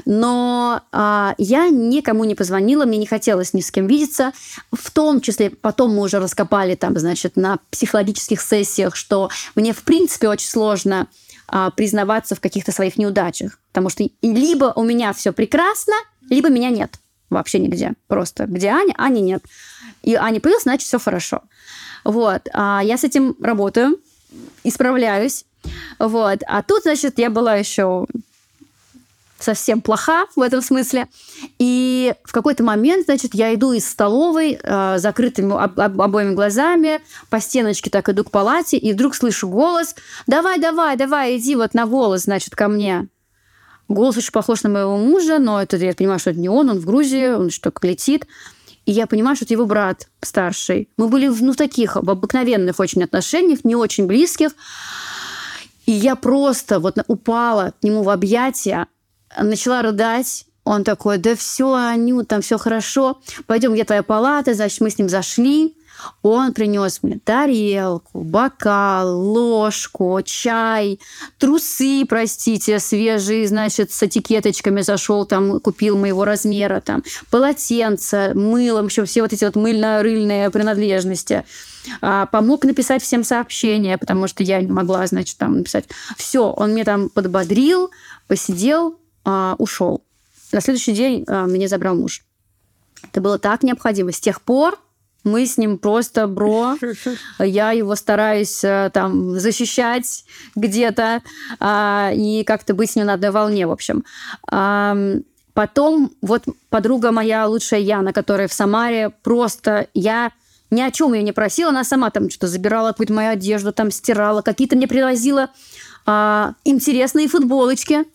[0.06, 4.34] Но а, я никому не позвонила, мне не хотелось ни с кем видеться.
[4.72, 9.84] В том числе потом мы уже раскопали там, значит, на психологических сессиях, что мне в
[9.84, 11.08] принципе очень сложно
[11.48, 15.94] а, признаваться в каких-то своих неудачах, потому что либо у меня все прекрасно,
[16.30, 17.94] либо меня нет вообще нигде.
[18.08, 19.44] Просто где Аня, Ани нет.
[20.04, 21.42] И Аня появилась, значит, все хорошо.
[22.04, 22.48] Вот.
[22.54, 24.00] А я с этим работаю,
[24.64, 25.46] исправляюсь.
[26.00, 26.40] Вот.
[26.48, 28.06] А тут, значит, я была еще
[29.40, 31.08] совсем плоха в этом смысле.
[31.60, 37.02] И в какой-то момент, значит, я иду из столовой э, закрытыми об, об, обоими глазами,
[37.30, 41.74] по стеночке так иду к палате, и вдруг слышу голос «Давай, давай, давай, иди вот
[41.74, 43.08] на голос, значит, ко мне».
[43.88, 46.80] Голос очень похож на моего мужа, но это я понимаю, что это не он, он
[46.80, 48.28] в Грузии, он что то летит.
[48.86, 50.90] И я понимаю, что это его брат старший.
[50.98, 54.52] Мы были в ну, таких в обыкновенных очень отношениях, не очень близких.
[55.86, 58.88] И я просто вот упала к нему в объятия,
[59.42, 60.46] начала рыдать.
[60.66, 63.22] Он такой, да все, Аню, там все хорошо.
[63.46, 64.54] Пойдем, где твоя палата?
[64.54, 65.77] Значит, мы с ним зашли.
[66.22, 71.00] Он принес мне тарелку, бокал, ложку, чай,
[71.38, 79.06] трусы, простите, свежие, значит, с этикеточками зашел, там, купил моего размера, там, полотенце, мыло, еще
[79.06, 81.44] все вот эти вот мыльно-рыльные принадлежности.
[82.02, 85.86] А, помог написать всем сообщения, потому что я не могла, значит, там написать.
[86.18, 87.92] Все, он мне там подбодрил,
[88.28, 90.04] посидел, а, ушел.
[90.52, 92.24] На следующий день а, меня забрал муж.
[93.04, 94.12] Это было так необходимо.
[94.12, 94.80] С тех пор
[95.28, 96.76] мы с ним просто бро.
[97.40, 101.22] Я его стараюсь э, там защищать где-то
[101.60, 104.04] а, и как-то быть с ним на одной волне, в общем.
[104.50, 104.98] А,
[105.54, 110.32] потом вот подруга моя лучшая Яна, которая в Самаре, просто я
[110.70, 113.92] ни о чем ее не просила, она сама там что-то забирала какую-то мою одежду, там
[113.92, 115.50] стирала, какие-то мне привозила
[116.06, 118.06] а, интересные футболочки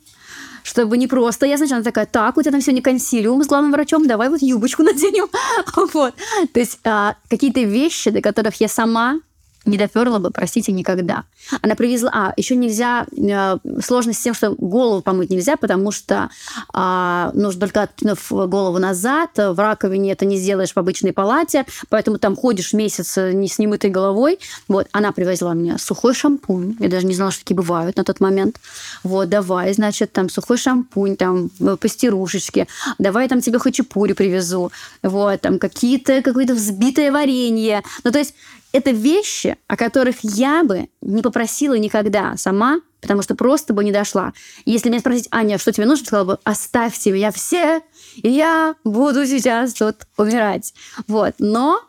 [0.62, 1.46] чтобы не просто.
[1.46, 4.82] Я сначала такая, так, у тебя там сегодня консилиум с главным врачом, давай вот юбочку
[4.84, 5.26] наденем.
[5.92, 6.14] вот.
[6.52, 9.20] То есть а, какие-то вещи, до которых я сама
[9.64, 11.24] не доперла бы, простите, никогда.
[11.60, 12.10] Она привезла...
[12.12, 13.06] А, еще нельзя...
[13.16, 16.30] Э, сложность с тем, что голову помыть нельзя, потому что
[16.74, 22.18] э, нужно только откинув голову назад, в раковине это не сделаешь в обычной палате, поэтому
[22.18, 24.38] там ходишь месяц э, не с немытой головой.
[24.68, 26.76] Вот, она привезла мне сухой шампунь.
[26.78, 28.56] Я даже не знала, что такие бывают на тот момент.
[29.02, 32.66] Вот, давай, значит, там сухой шампунь, там э, пастирушечки.
[32.98, 34.72] Давай там тебе хачапури привезу.
[35.02, 37.82] Вот, там какие-то, какое-то взбитое варенье.
[38.04, 38.34] Ну, то есть
[38.72, 43.92] это вещи, о которых я бы не попросила никогда сама, потому что просто бы не
[43.92, 44.32] дошла.
[44.64, 47.82] Если меня спросить, Аня, что тебе нужно, сказала бы, оставьте меня все,
[48.16, 50.72] и я буду сейчас тут умирать.
[51.06, 51.34] Вот.
[51.38, 51.80] Но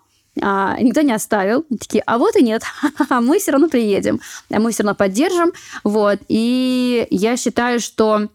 [0.42, 1.64] а, никто не оставил.
[1.80, 2.64] Такие, а вот и нет,
[3.10, 4.20] а мы все равно приедем,
[4.50, 5.54] а мы все равно поддержим.
[5.84, 6.20] Вот.
[6.28, 8.28] И я считаю, что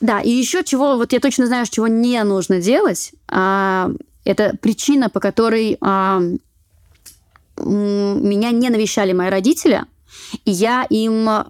[0.00, 3.90] да, и еще чего, вот я точно знаю, чего не нужно делать, а,
[4.24, 6.20] это причина, по которой а,
[7.58, 9.84] меня не навещали мои родители,
[10.44, 11.44] и я им э,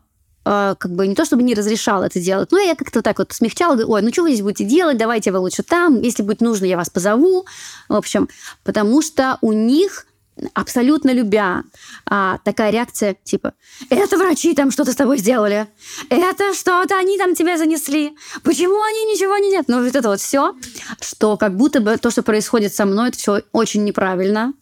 [0.78, 3.82] как бы не то чтобы не разрешала это делать, но я как-то так вот смягчала,
[3.84, 6.76] ой, ну что вы здесь будете делать, давайте вы лучше там, если будет нужно, я
[6.76, 7.46] вас позову,
[7.88, 8.28] в общем,
[8.62, 10.06] потому что у них
[10.52, 11.62] абсолютно любя,
[12.06, 13.54] а, такая реакция типа
[13.90, 15.66] «Это врачи там что-то с тобой сделали,
[16.08, 20.20] это что-то они там тебе занесли, почему они ничего не делают?» Ну, вот это вот
[20.20, 20.54] все,
[21.00, 24.54] что как будто бы то, что происходит со мной, это все очень неправильно,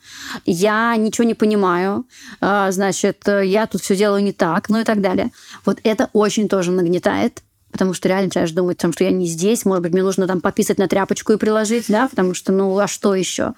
[0.45, 2.07] я ничего не понимаю,
[2.41, 5.33] а, значит, я тут все делаю не так, ну и так далее.
[5.65, 9.65] Вот это очень тоже нагнетает, потому что реально начинаешь думать, там, что я не здесь,
[9.65, 12.87] может быть, мне нужно там пописать на тряпочку и приложить, да, потому что, ну, а
[12.87, 13.55] что еще?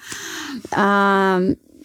[0.71, 1.41] А,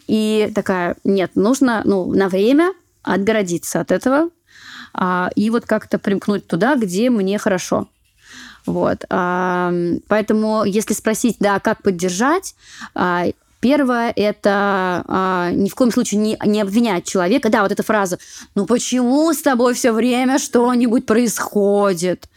[0.10, 4.30] и такая, нет, нужно ну, на время отгородиться от этого
[4.94, 7.88] а, и вот как-то примкнуть туда, где мне хорошо.
[8.66, 9.06] Вот.
[9.10, 9.72] А,
[10.08, 12.56] поэтому, если спросить, да, как поддержать,
[12.96, 13.26] а,
[13.62, 17.50] Первое– это а, ни в коем случае не, не обвинять человека.
[17.50, 18.18] Да, вот эта фраза
[18.56, 22.30] «Ну почему с тобой все время что-нибудь происходит?»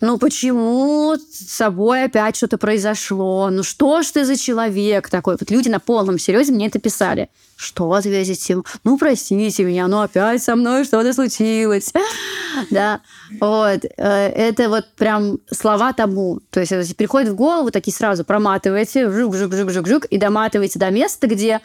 [0.00, 5.36] Ну почему с собой опять что-то произошло, ну что ж ты за человек такой.
[5.38, 7.28] Вот люди на полном серьезе мне это писали.
[7.56, 8.62] Что ответите?
[8.84, 11.92] Ну, простите меня, ну опять со мной что-то случилось.
[12.70, 13.00] да,
[13.40, 13.84] вот.
[13.96, 16.40] Э, это вот прям слова табу.
[16.50, 21.60] То есть приходит в голову, такие сразу проматываете, жук-жук-жук-жук-жук, и доматываете до места, где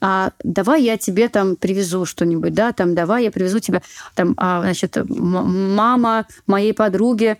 [0.00, 3.82] а, давай я тебе там привезу что-нибудь, да, там, давай я привезу тебя,
[4.14, 7.38] там, а, значит, мама моей подруги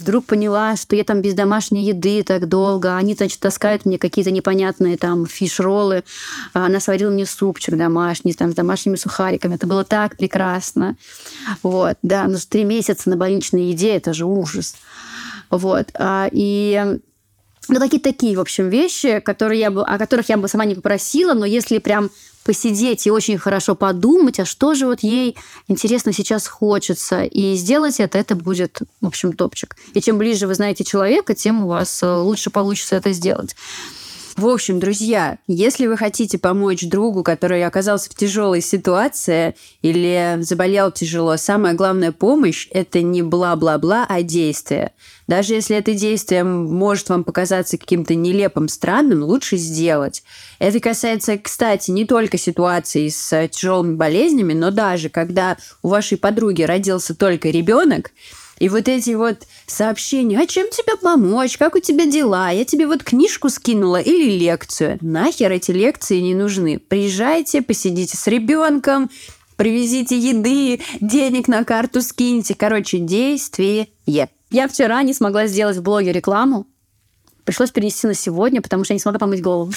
[0.00, 2.96] вдруг поняла, что я там без домашней еды так долго.
[2.96, 6.04] Они, значит, таскают мне какие-то непонятные там фиш-роллы.
[6.52, 9.54] Она сварила мне супчик домашний, там, с домашними сухариками.
[9.54, 10.96] Это было так прекрасно.
[11.62, 14.74] Вот, да, но три месяца на больничной еде– это же ужас.
[15.50, 16.98] Вот, а, и
[17.68, 20.74] ну, какие-то такие, в общем, вещи, которые я бы, о которых я бы сама не
[20.74, 22.10] попросила, но если прям
[22.50, 25.36] посидеть и очень хорошо подумать, а что же вот ей
[25.68, 29.76] интересно сейчас хочется, и сделать это, это будет, в общем, топчик.
[29.94, 33.54] И чем ближе вы знаете человека, тем у вас э, лучше получится это сделать.
[34.40, 40.90] В общем, друзья, если вы хотите помочь другу, который оказался в тяжелой ситуации или заболел
[40.90, 44.92] тяжело, самая главная помощь– это не бла-бла-бла, а действие.
[45.26, 50.22] Даже если это действие может вам показаться каким-то нелепым, странным, лучше сделать.
[50.58, 56.62] Это касается, кстати, не только ситуации с тяжелыми болезнями, но даже когда у вашей подруги
[56.62, 58.10] родился только ребенок,
[58.60, 62.86] и вот эти вот сообщения, а чем тебе помочь, как у тебя дела, я тебе
[62.86, 64.98] вот книжку скинула или лекцию.
[65.00, 66.78] Нахер эти лекции не нужны.
[66.78, 69.10] Приезжайте, посидите с ребенком,
[69.56, 72.54] привезите еды, денег на карту скиньте.
[72.54, 73.88] Короче, действие.
[74.06, 76.66] Я вчера не смогла сделать в блоге рекламу.
[77.44, 79.72] Пришлось перенести на сегодня, потому что я не смогла помыть голову.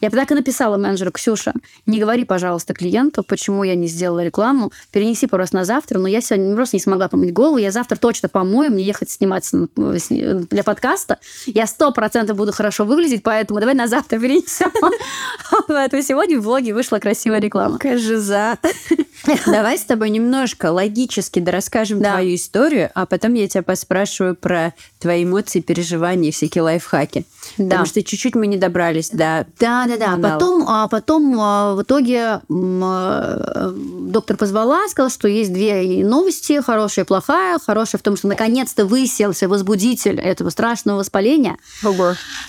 [0.00, 1.52] Я так и написала менеджеру, Ксюша,
[1.86, 6.20] не говори, пожалуйста, клиенту, почему я не сделала рекламу, перенеси просто на завтра, но я
[6.20, 11.18] сегодня просто не смогла помыть голову, я завтра точно помою, мне ехать сниматься для подкаста,
[11.46, 14.72] я сто процентов буду хорошо выглядеть, поэтому давай на завтра перенесем.
[15.68, 17.78] Поэтому сегодня в влоге вышла красивая реклама.
[17.78, 18.58] Кажиза.
[19.46, 25.24] Давай с тобой немножко логически расскажем твою историю, а потом я тебя поспрашиваю про твои
[25.24, 27.24] эмоции, переживания и всякие лайфхаки.
[27.56, 29.46] Потому что чуть-чуть мы не добрались до...
[29.58, 30.32] Да, да, да.
[30.32, 37.04] Потом, а потом а, в итоге а, доктор позвала, сказала, что есть две новости, хорошая
[37.04, 37.58] и плохая.
[37.64, 41.56] Хорошая в том, что наконец-то выселся возбудитель этого страшного воспаления.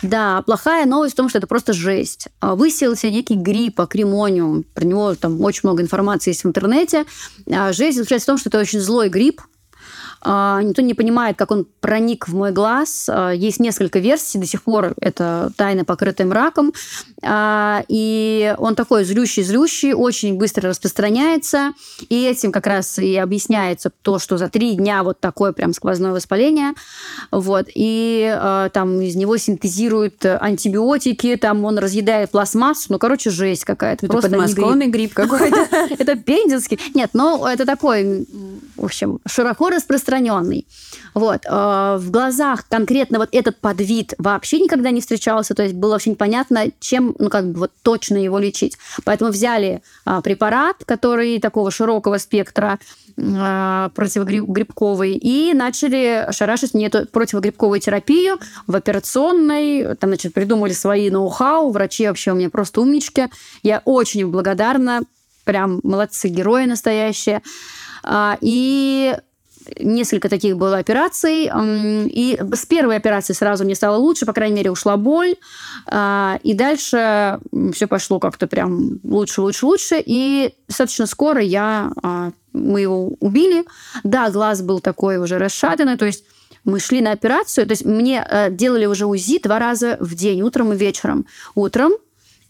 [0.01, 2.27] Да, плохая новость в том, что это просто жесть.
[2.39, 4.63] А, Выселился некий грипп, акримониум.
[4.73, 7.05] Про него там очень много информации есть в интернете.
[7.45, 9.41] Жесть заключается в том, что это очень злой грипп.
[10.21, 13.07] А, Никто не понимает, как он проник в мой глаз.
[13.09, 16.73] А, Есть несколько версий, до сих пор это тайна, покрытая мраком.
[17.23, 21.73] А, И он такой злющий-злющий, очень быстро распространяется.
[22.09, 26.11] И этим как раз и объясняется то, что за три дня вот такое прям сквозное
[26.11, 26.73] воспаление.
[27.31, 27.67] Вот.
[27.73, 32.87] И там из него синтезируют антибиотики, там он разъедает пластмассу.
[32.89, 34.05] Ну, короче, жесть какая-то.
[34.05, 34.41] Это Просто грипп.
[34.41, 35.67] подмосковный грипп какой-то.
[35.97, 36.79] Это пензенский.
[36.93, 38.25] Нет, ну это такой,
[38.75, 40.06] в общем, широко распространенный.
[41.13, 41.45] Вот.
[41.45, 46.11] э, В глазах конкретно вот этот подвид вообще никогда не встречался, то есть было вообще
[46.11, 48.77] непонятно, чем, ну как бы вот точно его лечить.
[49.03, 52.79] Поэтому взяли а, препарат, который такого широкого спектра
[53.19, 59.95] а, противогрибковый, и начали шарашить мне эту противогрибковую терапию в операционной.
[59.95, 61.71] Там, значит, придумали свои ноу-хау.
[61.71, 63.27] Врачи вообще у меня просто умнички.
[63.63, 65.01] Я очень благодарна.
[65.45, 67.41] Прям молодцы, герои настоящие.
[68.03, 69.15] А, И
[69.79, 71.49] несколько таких было операций.
[72.05, 75.35] И с первой операции сразу мне стало лучше, по крайней мере, ушла боль.
[75.87, 77.39] А, И дальше
[77.73, 80.03] все пошло как-то прям лучше, лучше, лучше.
[80.05, 83.65] И достаточно скоро я, а, мы его убили.
[84.03, 86.23] Да, глаз был такой уже расшатанный, то есть
[86.63, 90.41] мы шли на операцию, то есть мне э, делали уже УЗИ два раза в день,
[90.41, 91.25] утром и вечером.
[91.55, 91.93] Утром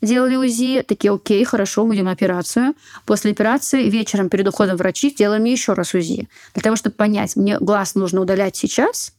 [0.02, 2.76] делали УЗИ, такие, окей, хорошо, будем операцию.
[3.06, 6.28] После операции вечером перед уходом врачи делали мне еще раз УЗИ.
[6.54, 9.14] Для того, чтобы понять, мне глаз нужно удалять сейчас,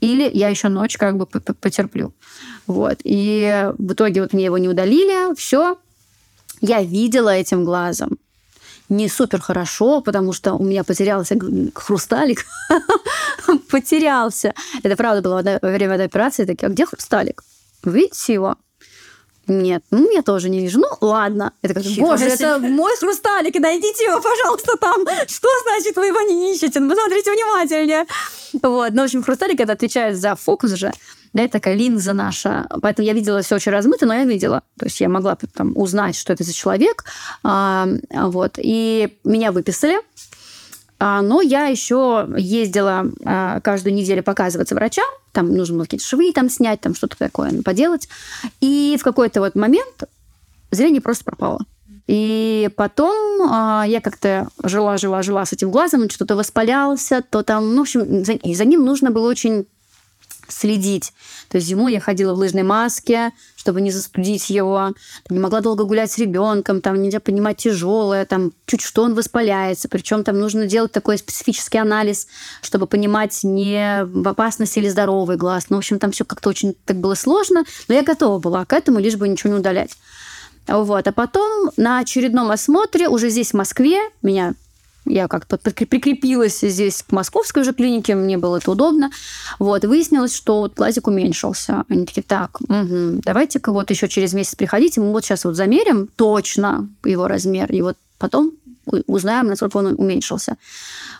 [0.00, 2.14] или я еще ночь как бы потерплю.
[2.66, 2.98] Вот.
[3.04, 5.78] И в итоге вот мне его не удалили, все.
[6.60, 8.18] Я видела этим глазом.
[8.88, 11.38] Не супер хорошо, потому что у меня потерялся
[11.74, 12.44] хрусталик.
[13.70, 14.52] потерялся.
[14.82, 16.44] Это правда было во время этой операции.
[16.44, 17.44] Такие, а где хрусталик?
[17.84, 18.56] Видите его?
[19.50, 20.78] Нет, ну я тоже не вижу.
[20.78, 21.52] Ну ладно.
[21.60, 25.04] Это как, боже, это мой хрусталик, найдите его, пожалуйста, там.
[25.26, 26.78] Что значит вы его не ищете?
[26.78, 28.06] Ну, посмотрите внимательнее.
[28.62, 28.92] Вот.
[28.92, 30.92] Ну, в общем, хрусталик это отвечает за фокус же.
[31.32, 32.68] Да, это такая линза наша.
[32.80, 34.62] Поэтому я видела все очень размыто, но я видела.
[34.78, 37.04] То есть я могла там узнать, что это за человек.
[37.42, 38.52] А, вот.
[38.56, 39.98] И меня выписали.
[41.02, 45.06] А, Но я еще ездила а, каждую неделю показываться врачам.
[45.32, 48.08] Там нужно было какие-то швы там снять, там что-то такое поделать.
[48.60, 50.04] И в какой-то вот момент
[50.70, 51.60] зрение просто пропало.
[52.06, 57.74] И потом а, я как-то жила, жила, жила с этим глазом, что-то воспалялся, то там,
[57.74, 59.66] ну, в общем, за, и за ним нужно было очень
[60.52, 61.12] следить.
[61.48, 64.92] То есть зимой я ходила в лыжной маске, чтобы не застудить его.
[65.28, 69.88] Не могла долго гулять с ребенком, там нельзя понимать тяжелое, там чуть что он воспаляется.
[69.88, 72.26] Причем там нужно делать такой специфический анализ,
[72.62, 75.66] чтобы понимать, не в опасности или здоровый глаз.
[75.68, 78.72] Ну, в общем, там все как-то очень так было сложно, но я готова была к
[78.72, 79.96] этому, лишь бы ничего не удалять.
[80.66, 81.06] Вот.
[81.06, 84.54] А потом на очередном осмотре, уже здесь, в Москве, меня
[85.06, 89.10] я как-то прикр- прикрепилась здесь к московской уже клинике, мне было это удобно.
[89.58, 91.84] Вот, и выяснилось, что вот глазик уменьшился.
[91.88, 96.08] Они такие, так, мгм, давайте-ка вот еще через месяц приходите, мы вот сейчас вот замерим
[96.16, 98.52] точно его размер, и вот потом
[99.06, 100.56] узнаем, насколько он уменьшился.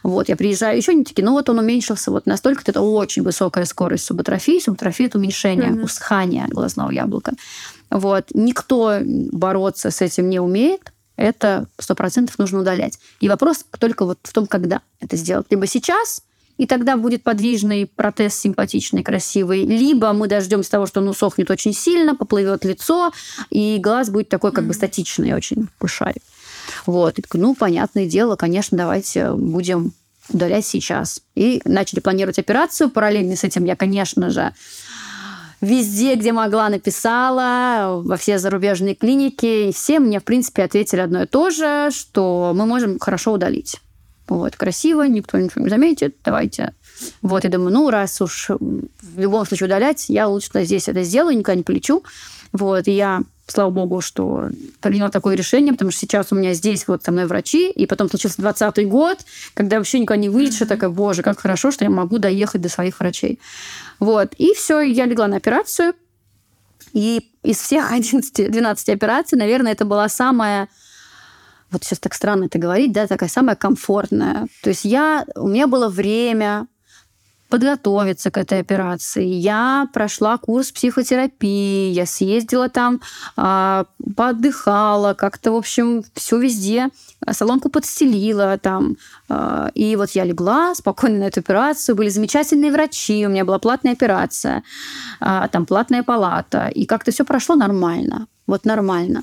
[0.02, 3.64] Вот, я приезжаю еще, они такие, ну вот он уменьшился вот настолько, это очень высокая
[3.64, 4.58] скорость субатрофии.
[4.60, 5.84] Субатрофия– это уменьшение, Мгм.
[5.84, 7.32] усыхание глазного яблока.
[7.90, 12.98] Вот, никто бороться с этим не умеет, это сто процентов нужно удалять.
[13.20, 15.46] И вопрос только вот в том, когда это сделать.
[15.50, 16.22] Либо сейчас,
[16.56, 21.74] и тогда будет подвижный протез симпатичный, красивый, либо мы дождемся того, что он усохнет очень
[21.74, 23.12] сильно, поплывет лицо,
[23.50, 26.22] и глаз будет такой как бы статичный, очень пушарик.
[26.86, 27.18] Вот.
[27.18, 29.92] И ну, понятное дело, конечно, давайте будем
[30.30, 31.20] удалять сейчас.
[31.34, 32.88] И начали планировать операцию.
[32.88, 34.54] Параллельно с этим я, конечно же,
[35.60, 39.68] везде, где могла, написала, во все зарубежные клиники.
[39.68, 43.76] И все мне, в принципе, ответили одно и то же, что мы можем хорошо удалить.
[44.28, 46.72] Вот, красиво, никто ничего не заметит, давайте.
[47.20, 51.36] Вот, я думаю, ну, раз уж в любом случае удалять, я лучше здесь это сделаю,
[51.36, 52.04] никуда не полечу.
[52.52, 54.48] Вот, и я слава богу, что
[54.80, 58.08] приняла такое решение, потому что сейчас у меня здесь вот со мной врачи, и потом
[58.08, 59.18] случился 20 год,
[59.54, 60.66] когда вообще никуда не вылечишь, mm-hmm.
[60.66, 63.38] такая, боже, как хорошо, что я могу доехать до своих врачей.
[63.98, 64.34] Вот.
[64.38, 65.94] И все, я легла на операцию,
[66.92, 70.68] и из всех 11-12 операций, наверное, это была самая
[71.70, 74.48] вот сейчас так странно это говорить, да, такая самая комфортная.
[74.62, 76.66] То есть я, у меня было время,
[77.50, 79.24] подготовиться к этой операции.
[79.24, 83.00] Я прошла курс психотерапии, я съездила там,
[83.36, 83.84] э,
[84.16, 86.88] поотдыхала, как-то, в общем, все везде.
[87.30, 88.96] Салонку подстелила там.
[89.28, 91.96] Э, и вот я легла спокойно на эту операцию.
[91.96, 94.62] Были замечательные врачи, у меня была платная операция,
[95.18, 96.68] там платная палата.
[96.68, 98.26] И как-то все прошло нормально.
[98.46, 99.22] Вот нормально.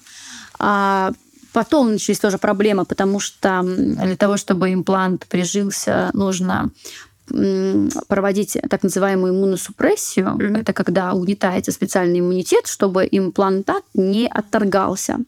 [0.59, 1.11] А
[1.57, 6.69] Потом начались тоже проблемы, потому что для того, чтобы имплант прижился, нужно
[8.07, 10.28] проводить так называемую иммуносупрессию.
[10.28, 10.61] Mm-hmm.
[10.61, 15.19] Это когда угнетается специальный иммунитет, чтобы имплантат не отторгался.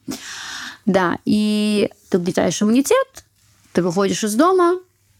[0.86, 3.26] Да, и ты угнетаешь иммунитет,
[3.74, 4.80] ты выходишь из дома,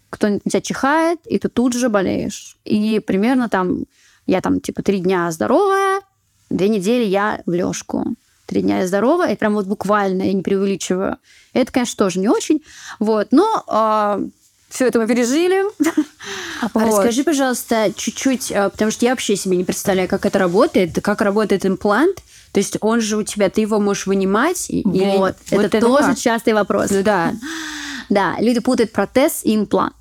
[0.10, 2.58] кто-нибудь тебя чихает, и ты тут же болеешь.
[2.66, 3.84] И примерно там,
[4.26, 6.02] я там типа три дня здоровая,
[6.50, 8.16] две недели я в лёжку.
[8.48, 11.18] Три дня я здоровая, это прям вот буквально, я не преувеличиваю.
[11.54, 12.64] Это, конечно, тоже не очень.
[12.98, 14.28] Вот, но э,
[14.70, 15.64] все это мы пережили.
[16.62, 16.84] А вот.
[16.84, 21.22] расскажи, пожалуйста, чуть-чуть, э, потому что я вообще себе не представляю, как это работает, как
[21.22, 22.18] работает имплант.
[22.52, 24.70] То есть он же у тебя, ты его можешь вынимать?
[24.84, 25.18] Вот, или...
[25.18, 26.18] вот это тоже как?
[26.18, 26.92] частый вопрос.
[26.92, 27.34] Ну да.
[28.10, 29.94] Да, люди путают протез и имплант.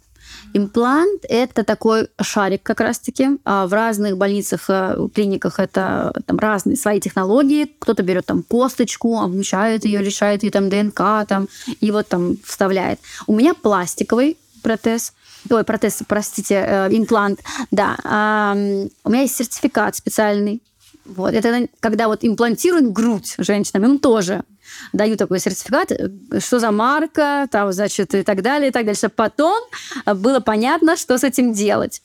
[0.55, 3.39] Имплант– это такой шарик как раз-таки.
[3.45, 7.71] А в разных больницах, э, клиниках это там разные свои технологии.
[7.79, 11.49] Кто-то берет там косточку, обмучает ее, лишает ее там ДНК там,
[11.81, 12.99] и вот там вставляет.
[13.27, 15.13] У меня пластиковый протез.
[15.51, 17.41] Ой, протез, простите, э, имплант.
[17.71, 17.97] Да.
[18.05, 20.63] Э, у меня есть сертификат специальный.
[21.05, 21.33] Вот.
[21.33, 24.43] Это когда вот имплантируют грудь женщинам, им тоже
[24.93, 26.09] дают такой сертификат, э,
[26.41, 29.59] что за марка, там, значит, и так далее, и так чтобы потом
[30.07, 32.03] было понятно, что с этим делать.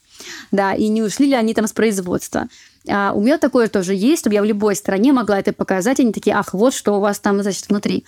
[0.52, 2.48] Да, и не ушли ли они там с производства.
[2.88, 6.00] А у меня такое тоже есть, чтобы я в любой стране могла это показать.
[6.00, 8.06] Они такие, ах, вот что у вас там, значит, внутри.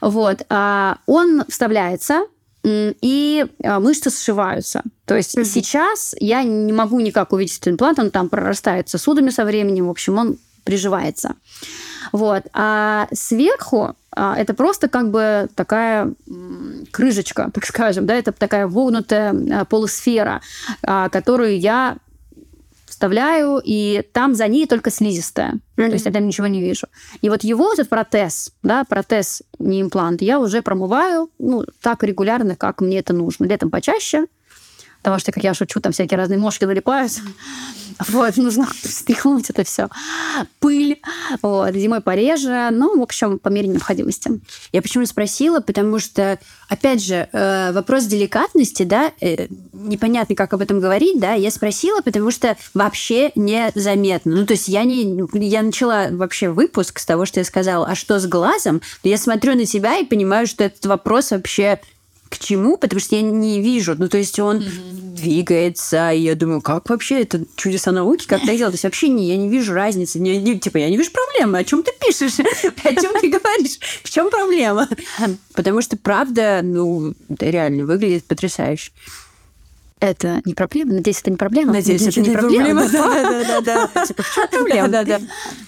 [0.00, 0.44] Вот.
[0.48, 2.26] А он вставляется,
[2.64, 4.82] и а, мышцы сшиваются.
[5.04, 5.44] То есть mm-hmm.
[5.44, 9.90] сейчас я не могу никак увидеть этот имплант, он там прорастает сосудами со временем, в
[9.90, 11.34] общем, он приживается.
[12.12, 12.44] Вот.
[12.54, 16.14] А сверху а, это просто как бы такая
[16.90, 20.40] крышечка, так скажем, да, это такая вогнутая а, полусфера,
[20.82, 21.98] которую я
[23.04, 25.60] вставляю, и там за ней только слизистая.
[25.76, 25.86] Mm-hmm.
[25.86, 26.86] То есть я там ничего не вижу.
[27.20, 32.56] И вот его, этот протез, да, протез, не имплант, я уже промываю, ну, так регулярно,
[32.56, 33.44] как мне это нужно.
[33.44, 34.26] Летом почаще,
[35.04, 37.20] потому что, как я шучу, там всякие разные мошки налипаются.
[38.08, 39.88] Вот, нужно стряхнуть это все.
[40.58, 41.00] Пыль.
[41.42, 42.70] Вот, зимой пореже.
[42.72, 44.40] Ну, в общем, по мере необходимости.
[44.72, 50.62] Я почему спросила, потому что, опять же, э, вопрос деликатности, да, э, непонятно, как об
[50.62, 54.34] этом говорить, да, я спросила, потому что вообще незаметно.
[54.34, 55.22] Ну, то есть я не...
[55.34, 58.82] Я начала вообще выпуск с того, что я сказала, а что с глазом?
[59.04, 61.80] Я смотрю на тебя и понимаю, что этот вопрос вообще
[62.34, 63.94] к чему, потому что я не вижу.
[63.96, 65.14] Ну, то есть он mm-hmm.
[65.14, 68.72] двигается, и я думаю, как вообще это чудеса науки, как это делать?
[68.72, 70.18] То есть вообще не, я не вижу разницы.
[70.18, 71.58] Не, не, типа, я не вижу проблемы.
[71.58, 72.38] О чем ты пишешь?
[72.84, 73.78] О чем ты говоришь?
[74.02, 74.88] В чем проблема?
[75.54, 78.90] Потому что правда, ну, реально выглядит потрясающе
[80.04, 80.92] это не проблема.
[80.92, 81.72] Надеюсь, это не проблема.
[81.72, 82.88] Надеюсь, это не проблема.
[82.88, 84.04] Да, да, да.
[84.04, 84.88] Типа, в чем проблема?
[84.88, 85.20] Да, да.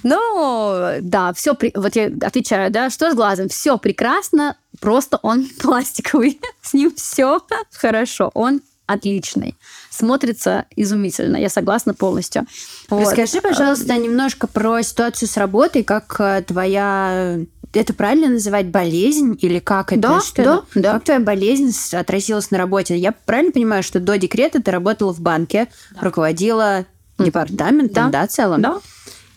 [0.03, 3.49] Ну, да, все, вот я отвечаю, да, что с глазом?
[3.49, 6.39] Все прекрасно, просто он пластиковый.
[6.61, 7.41] С ним все
[7.73, 8.31] хорошо.
[8.35, 9.57] Он отличный.
[9.91, 11.37] Смотрится изумительно.
[11.37, 12.47] Я согласна полностью.
[12.89, 17.41] Расскажи, пожалуйста, немножко про ситуацию с работой, как э, твоя
[17.81, 20.01] это правильно называть болезнь или как это?
[20.01, 20.93] Да, что да, да.
[20.95, 22.97] Как твоя болезнь отразилась на работе?
[22.97, 26.01] Я правильно понимаю, что до декрета ты работала в банке, да.
[26.01, 26.87] руководила
[27.19, 28.63] департаментом, да, да целом?
[28.63, 28.81] Да.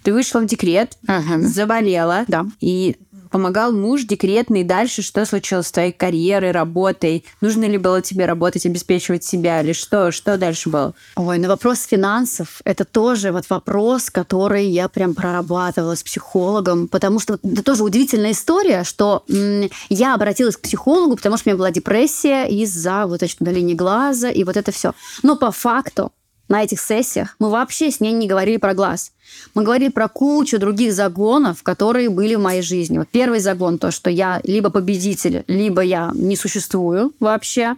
[0.03, 1.41] Ты вышла в декрет, ага.
[1.41, 2.45] заболела, да.
[2.61, 2.95] и
[3.29, 4.63] помогал муж декретный.
[4.63, 7.25] Дальше что случилось с твоей карьерой, работой?
[7.41, 9.61] Нужно ли было тебе работать, обеспечивать себя?
[9.61, 10.11] Или что?
[10.11, 10.93] Что дальше было?
[11.15, 17.19] Ой, на вопрос финансов– это тоже вот вопрос, который я прям прорабатывала с психологом, потому
[17.19, 19.23] что это тоже удивительная история, что
[19.89, 24.29] я обратилась к психологу, потому что у меня была депрессия из-за вот значит, удаления глаза
[24.29, 24.93] и вот это все.
[25.23, 26.11] Но по факту
[26.49, 29.11] на этих сессиях мы вообще с ней не говорили про глаз.
[29.53, 32.97] Мы говорили про кучу других загонов, которые были в моей жизни.
[32.97, 37.75] Вот первый загон то, что я либо победитель, либо я не существую вообще.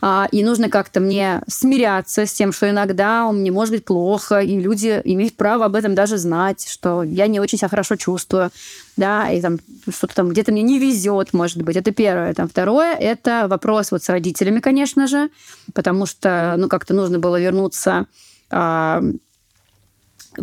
[0.00, 4.60] А, и нужно как-то мне смиряться с тем, что иногда мне может быть плохо, и
[4.60, 8.50] люди имеют право об этом даже знать, что я не очень себя хорошо чувствую,
[8.96, 9.58] да, и там
[9.88, 11.76] что-то там где-то мне не везет, может быть.
[11.76, 12.34] Это первое.
[12.34, 15.30] Там второе– это вопрос вот с родителями, конечно же,
[15.74, 18.06] потому что, ну, как-то нужно было вернуться
[18.50, 19.02] а,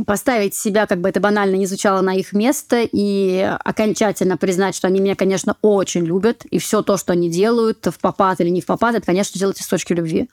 [0.06, 4.88] поставить себя, как бы это банально не звучало, на их место и окончательно признать, что
[4.88, 8.62] они меня, конечно, очень любят, и все то, что они делают, в попад или не
[8.62, 10.30] в попад, это, конечно, делать из точки любви.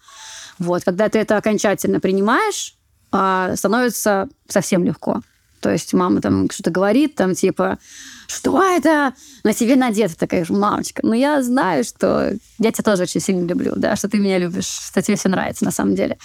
[0.59, 2.76] Вот, когда ты это окончательно принимаешь,
[3.12, 5.20] а, становится совсем легко.
[5.61, 7.78] То есть мама там что-то говорит, там типа,
[8.26, 10.14] что это на тебе надето?
[10.14, 14.11] Такая же, мамочка, ну я знаю, что я тебя тоже очень сильно люблю, да, что
[14.11, 16.18] ты меня любишь, что тебе все нравится на самом деле.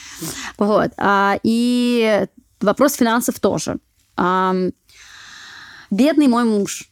[0.58, 0.92] Вот.
[0.98, 2.26] А, и
[2.62, 3.78] Вопрос финансов тоже.
[5.92, 6.90] Бедный мой муж.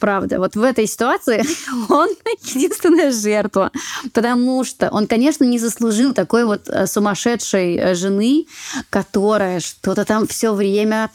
[0.00, 1.42] Правда, вот в этой ситуации
[1.88, 2.08] он
[2.42, 3.70] единственная жертва,
[4.12, 8.46] потому что он, конечно, не заслужил такой вот э, сумасшедшей э, жены,
[8.90, 11.10] которая что-то там все время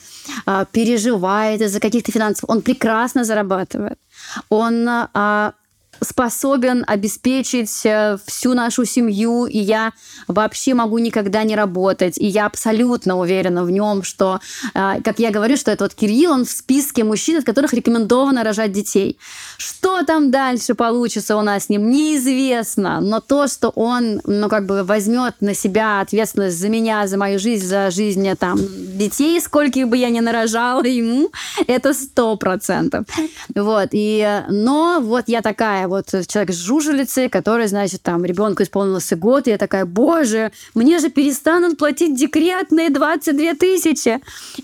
[0.45, 2.45] а, переживает из-за каких-то финансов.
[2.47, 3.99] Он прекрасно зарабатывает.
[4.49, 5.53] Он а,
[6.01, 9.93] способен обеспечить э, всю нашу семью, и я
[10.27, 12.17] вообще могу никогда не работать.
[12.17, 14.39] И я абсолютно уверена в нем, что,
[14.73, 18.43] э, как я говорю, что это вот Кирилл, он в списке мужчин, от которых рекомендовано
[18.43, 19.17] рожать детей.
[19.57, 23.01] Что там дальше получится у нас с ним, неизвестно.
[23.01, 27.39] Но то, что он, ну, как бы возьмет на себя ответственность за меня, за мою
[27.39, 28.59] жизнь, за жизнь э, там
[28.97, 31.31] детей, сколько бы я ни нарожала ему,
[31.67, 33.05] это сто процентов.
[33.55, 33.89] Вот.
[33.91, 39.47] И, но вот я такая вот человек с жужелицей, который, значит, там, ребенку исполнился год,
[39.47, 44.19] и я такая, боже, мне же перестанут платить декретные 22 тысячи.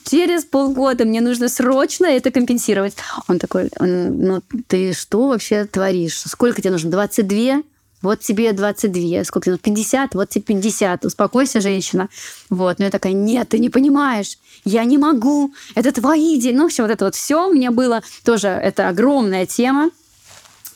[0.06, 2.96] Через полгода мне нужно срочно это компенсировать.
[3.28, 6.22] Он такой, ну, ты что вообще творишь?
[6.22, 6.92] Сколько тебе нужно?
[6.92, 7.64] 22?
[8.06, 12.08] вот тебе 22, сколько тебе, 50, вот тебе 50, успокойся, женщина.
[12.50, 16.58] Вот, но я такая, нет, ты не понимаешь, я не могу, это твои деньги.
[16.58, 19.90] Ну, все вот это вот все у меня было тоже, это огромная тема,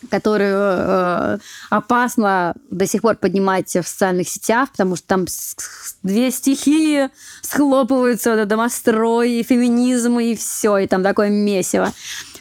[0.10, 1.38] которую э,
[1.70, 5.26] опасно до сих пор поднимать в социальных сетях, потому что там
[6.04, 7.10] две стихии
[7.42, 11.92] схлопываются, вот домострой, и феминизм, и все, и там такое месиво.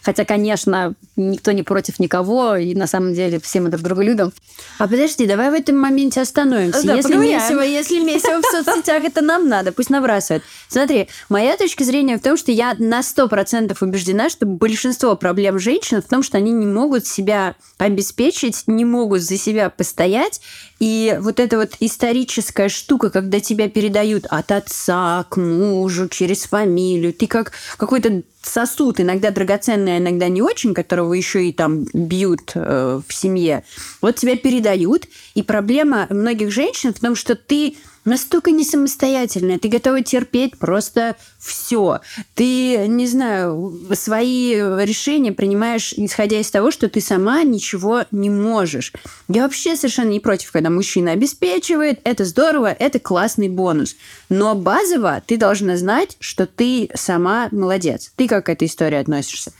[0.08, 4.32] Хотя, конечно, никто не против никого, и на самом деле все мы друг друга любим.
[4.78, 6.82] А подожди, давай в этом моменте остановимся.
[6.82, 10.42] Да, если, месиво, если месиво в соцсетях, это нам надо, пусть набрасывают.
[10.68, 16.00] Смотри, моя точка зрения в том, что я на 100% убеждена, что большинство проблем женщин
[16.00, 20.40] в том, что они не могут себя обеспечить, не могут за себя постоять,
[20.80, 27.12] и вот эта вот историческая штука, когда тебя передают от отца к мужу через фамилию,
[27.12, 32.52] ты как какой-то сосуд, иногда драгоценный, а иногда не очень, которого еще и там бьют
[32.54, 33.64] э, в семье,
[34.00, 35.06] вот тебя передают.
[35.34, 37.76] И проблема многих женщин в том, что ты
[38.08, 42.00] настолько не самостоятельная, ты готова терпеть просто все.
[42.34, 48.92] Ты, не знаю, свои решения принимаешь, исходя из того, что ты сама ничего не можешь.
[49.28, 52.00] Я вообще совершенно не против, когда мужчина обеспечивает.
[52.04, 53.96] Это здорово, это классный бонус.
[54.28, 58.12] Но базово ты должна знать, что ты сама молодец.
[58.16, 59.52] Ты как к этой истории относишься?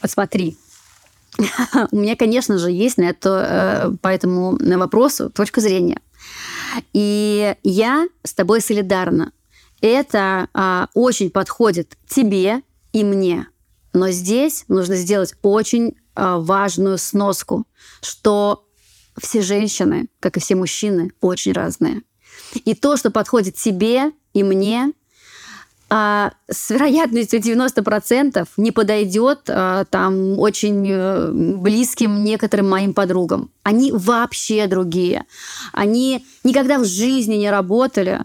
[0.00, 0.56] Посмотри,
[1.92, 6.00] у меня, конечно же, есть на это, э, по этому вопросу точка зрения.
[6.92, 9.32] И я с тобой солидарна.
[9.80, 12.62] Это а, очень подходит тебе
[12.92, 13.48] и мне.
[13.92, 17.66] Но здесь нужно сделать очень а, важную сноску,
[18.00, 18.68] что
[19.20, 22.02] все женщины, как и все мужчины, очень разные.
[22.64, 24.92] И то, что подходит тебе и мне,
[25.94, 33.50] а, с вероятностью 90% не подойдет а, там очень э, близким некоторым моим подругам.
[33.62, 35.26] Они вообще другие.
[35.74, 38.20] Они никогда в жизни не работали,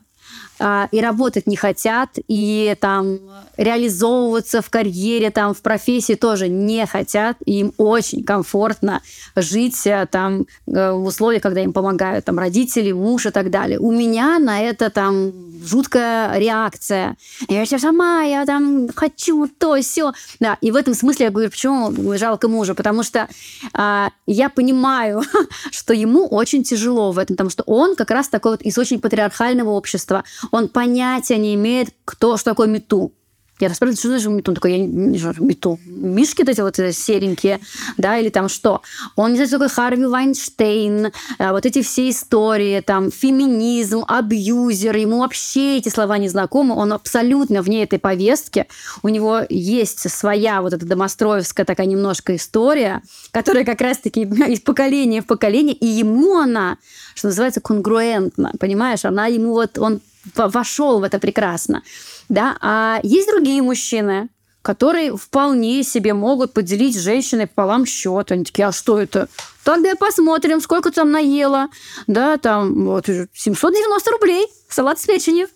[0.60, 3.20] и работать не хотят, и там
[3.58, 9.02] реализовываться в карьере, там в профессии тоже не хотят, и им очень комфортно
[9.36, 13.80] жить э, там э, в условиях, когда им помогают там родители, муж и так далее.
[13.80, 15.32] У меня на это там
[15.64, 17.18] жуткая реакция.
[17.48, 20.14] Я все сама, я там хочу то, все.
[20.40, 23.28] Да, и в этом смысле я говорю, почему жалко мужа, потому что
[23.74, 25.24] а, я понимаю,
[25.72, 29.00] что ему очень тяжело в этом, потому что он как раз такой вот из очень
[29.00, 30.24] патриархального общества.
[30.52, 33.14] Он понятия не имеет, кто, что такое мету.
[33.60, 34.52] Я спрашиваю, что значит мету?
[34.52, 35.80] Он такой, я не знаю, мету.
[35.86, 37.60] Мишки вот эти вот э, серенькие,
[37.98, 38.82] да, или там что?
[39.16, 44.96] Он не знает, что такое Харви Вайнштейн, э, вот эти все истории, там, феминизм, абьюзер,
[44.96, 48.68] ему вообще эти слова не знакомы, он абсолютно вне этой повестки,
[49.02, 55.24] у него есть своя вот эта домостроевская такая немножко история, которая как раз-таки из поколения
[55.24, 56.78] в поколение, и ему она,
[57.16, 59.04] что называется, конгруентна, понимаешь?
[59.04, 60.00] Она ему вот, он
[60.36, 61.84] вошел в это прекрасно.
[62.30, 62.58] Да?
[62.62, 64.30] А есть другие мужчины,
[64.62, 68.32] которые вполне себе могут поделить женщиной пополам счет.
[68.32, 69.30] Они такие, а что это?
[69.64, 71.70] Тогда посмотрим, сколько там наела.
[72.06, 75.48] Да, там вот 790 рублей, салат с печенью.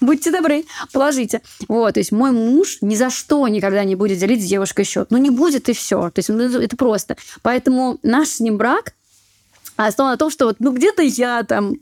[0.00, 1.42] Будьте добры, положите.
[1.68, 5.10] Вот, то есть мой муж ни за что никогда не будет делить с девушкой счет.
[5.10, 6.10] Ну, не будет и все.
[6.10, 7.16] То есть ну, это просто.
[7.42, 8.94] Поэтому наш с ним брак
[9.76, 11.76] основан на том, что вот, ну, где-то я там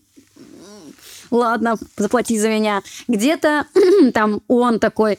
[1.34, 2.82] ладно, заплати за меня.
[3.08, 3.66] Где-то
[4.14, 5.18] там он такой,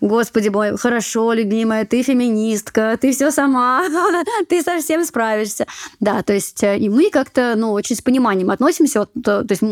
[0.00, 3.84] Господи мой, хорошо, любимая, ты феминистка, ты все сама,
[4.48, 5.66] ты совсем справишься.
[6.00, 9.00] Да, то есть э, и мы как-то, ну, очень с пониманием относимся.
[9.00, 9.62] Вот, то, то есть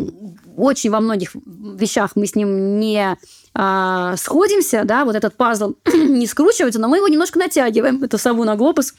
[0.57, 3.17] очень во многих вещах мы с ним не
[3.55, 8.45] а, сходимся, да, вот этот пазл не скручивается, но мы его немножко натягиваем, эту сову
[8.45, 8.95] на глобус,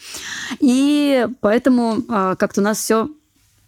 [0.59, 3.09] и поэтому а, как-то у нас все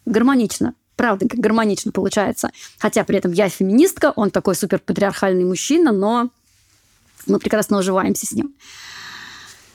[0.05, 2.49] гармонично правда, как гармонично получается.
[2.79, 6.29] Хотя при этом я феминистка, он такой супер патриархальный мужчина, но
[7.27, 8.53] мы прекрасно уживаемся с ним.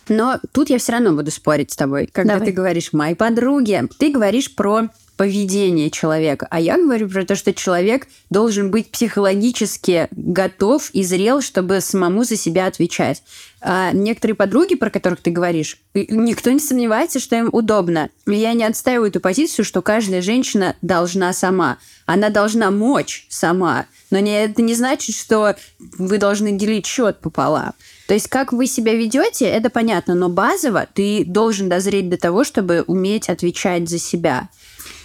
[0.08, 2.08] Но тут я все равно буду спорить с тобой.
[2.10, 2.48] Когда Давай.
[2.48, 4.88] ты говоришь «мои подруги», ты говоришь про
[5.18, 6.46] поведение человека.
[6.48, 12.22] А я говорю про то, что человек должен быть психологически готов и зрел, чтобы самому
[12.22, 13.22] за себя отвечать.
[13.60, 18.10] А некоторые подруги, про которых ты говоришь, никто не сомневается, что им удобно.
[18.26, 21.78] Я не отстаиваю эту позицию, что каждая женщина должна сама.
[22.06, 23.86] Она должна мочь сама.
[24.10, 25.56] Но это не значит, что
[25.98, 27.72] вы должны делить счет пополам.
[28.06, 32.44] То есть, как вы себя ведете, это понятно, но базово ты должен дозреть до того,
[32.44, 34.48] чтобы уметь отвечать за себя.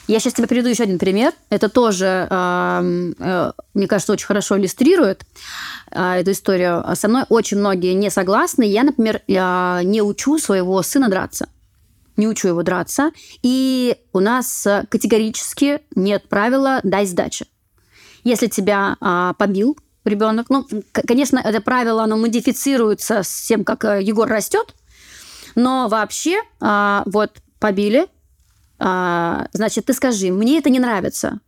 [0.07, 1.33] Я сейчас тебе приведу еще один пример.
[1.49, 5.23] Это тоже, э, мне кажется, очень хорошо иллюстрирует
[5.91, 6.83] э, эту историю.
[6.95, 8.63] Со мной очень многие не согласны.
[8.63, 11.47] Я, например, не учу своего сына драться.
[12.17, 13.11] Не учу его драться.
[13.41, 17.47] И у нас категорически нет правила «дай сдачи».
[18.23, 24.01] Если тебя а, побил ребенок, ну, конечно, это правило, оно модифицируется с тем, как э,
[24.01, 24.73] Егор растет,
[25.55, 28.07] но вообще а, вот побили,
[28.79, 31.39] а, значит, ты скажи, мне это не нравится.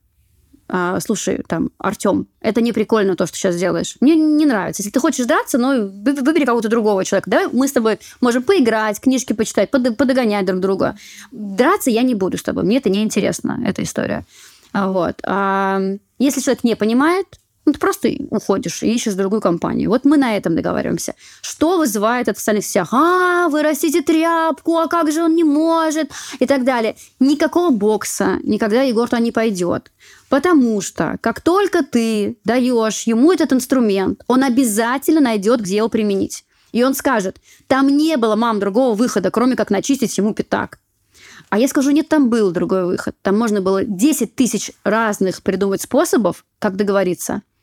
[0.67, 3.97] А, слушай, там, Артем, это не прикольно то, что сейчас делаешь.
[3.99, 4.82] Мне не нравится.
[4.82, 7.30] Если ты хочешь драться, ну, выбери кого-то другого человека.
[7.30, 10.97] Давай мы с тобой можем поиграть, книжки почитать, под, подогонять друг друга.
[11.32, 12.63] Драться я не буду с тобой.
[12.63, 14.26] Мне это не интересно, эта история.
[14.73, 15.19] Вот.
[15.23, 15.80] А
[16.17, 17.28] если человек не понимает,
[17.66, 19.89] ну, ты просто уходишь и ищешь другую компанию.
[19.89, 21.16] Вот мы на этом договариваемся.
[21.41, 22.93] Что вызывает от остальных всех?
[22.93, 26.11] А, вы растите тряпку, а как же он не может?
[26.39, 26.95] И так далее.
[27.20, 29.91] Никакого бокса никогда Егор туда не пойдет.
[30.30, 36.45] Потому что как только ты даешь ему этот инструмент, он обязательно найдет, где его применить.
[36.72, 37.38] И он скажет,
[37.68, 40.80] там не было, мам, другого выхода, кроме как начистить ему пятак.
[41.49, 43.16] А я скажу, нет, там был другой выход.
[43.22, 47.41] Там можно было 10 тысяч разных придумать способов, как договориться–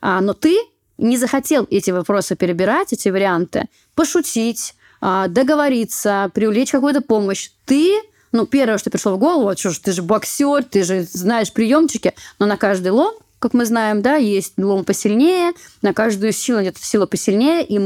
[0.00, 0.58] а, но ты
[0.98, 7.50] не захотел эти вопросы перебирать, эти варианты, пошутить, а, договориться, привлечь какую-то помощь.
[7.64, 8.00] Ты
[8.34, 12.14] ну, первое, что пришло в голову, что ж, ты же боксер, ты же знаешь приемчики,
[12.40, 16.76] но на каждый лом, как мы знаем, да, есть лом посильнее, на каждую силу нет
[16.76, 17.80] сила посильнее, и,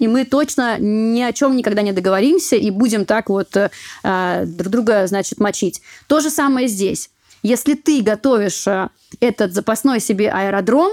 [0.00, 4.72] и мы точно ни о чем никогда не договоримся и будем так вот э, друг
[4.72, 5.82] друга, значит, мочить.
[6.08, 7.10] То же самое здесь.
[7.44, 8.88] Если ты готовишь э,
[9.20, 10.90] этот запасной себе аэродром,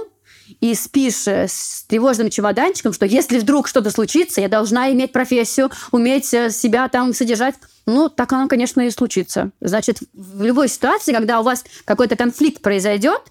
[0.59, 5.71] и спишь э, с тревожным чемоданчиком, что если вдруг что-то случится, я должна иметь профессию,
[5.91, 7.55] уметь э, себя там содержать.
[7.85, 9.51] Ну, так оно, конечно, и случится.
[9.59, 13.21] Значит, в любой ситуации, когда у вас какой-то конфликт произойдет,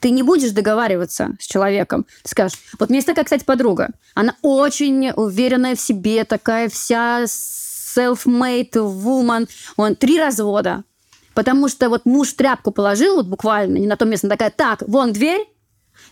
[0.00, 2.06] ты не будешь договариваться с человеком.
[2.22, 3.90] Ты скажешь, вот у меня есть такая, кстати, подруга.
[4.14, 9.48] Она очень уверенная в себе, такая вся self-made woman.
[9.76, 10.84] Он три развода.
[11.34, 15.12] Потому что вот муж тряпку положил, вот буквально, не на то место, такая, так, вон
[15.12, 15.46] дверь,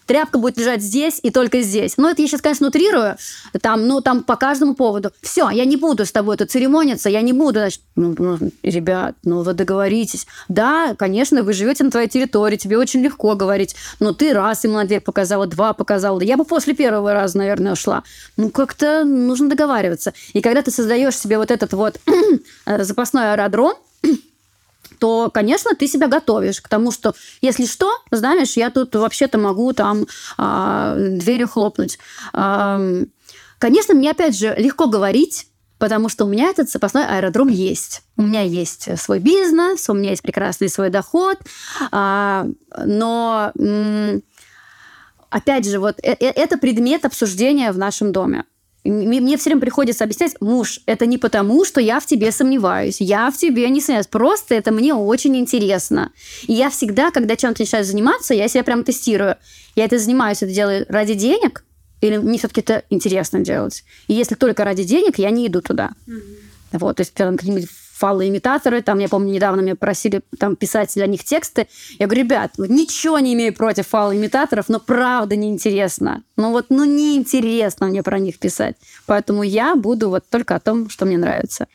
[0.06, 1.96] тряпка будет лежать здесь и только здесь.
[1.96, 3.16] Ну, это я сейчас, конечно, утрирую,
[3.60, 5.10] там, ну, там по каждому поводу.
[5.20, 9.16] Все, я не буду с тобой тут церемониться, я не буду, значит, ну, ну, ребят,
[9.24, 10.26] ну, вы договоритесь.
[10.48, 14.74] Да, конечно, вы живете на твоей территории, тебе очень легко говорить, но ты раз ему
[14.74, 18.02] на дверь показала, два показала, я бы после первого раза, наверное, ушла.
[18.36, 20.12] Ну, как-то нужно договариваться.
[20.32, 22.00] И когда ты создаешь себе вот этот вот
[22.66, 23.74] запасной аэродром,
[24.98, 29.72] то, конечно, ты себя готовишь к тому, что, если что, знаешь, я тут вообще-то могу
[29.72, 31.98] там а, дверью хлопнуть.
[32.32, 32.80] А,
[33.58, 38.02] Конечно, мне опять же легко говорить, потому что у меня этот запасной аэродром есть.
[38.16, 41.38] У меня есть свой бизнес, у меня есть прекрасный свой доход,
[41.90, 42.46] а,
[42.84, 43.52] но
[45.30, 48.44] опять же, вот э, э, это предмет обсуждения в нашем доме.
[48.90, 53.30] Мне все время приходится объяснять, муж, это не потому, что я в тебе сомневаюсь, я
[53.30, 56.12] в тебе не сомневаюсь, просто это мне очень интересно.
[56.46, 59.36] И я всегда, когда чем-то начинаю заниматься, я себя прям тестирую.
[59.74, 61.64] Я это занимаюсь, это делаю ради денег,
[62.00, 63.84] или мне все-таки это интересно делать.
[64.08, 65.90] И если только ради денег, я не иду туда.
[66.06, 66.78] Mm-hmm.
[66.78, 68.82] Вот, то есть, прям какие-нибудь фалоимитаторы.
[68.82, 71.66] Там, я помню, недавно меня просили там, писать для них тексты.
[71.98, 76.22] Я говорю, ребят, ничего не имею против фалоимитаторов, но правда неинтересно.
[76.36, 78.76] Ну вот, ну неинтересно мне про них писать.
[79.06, 81.68] Поэтому я буду вот только о том, что мне нравится.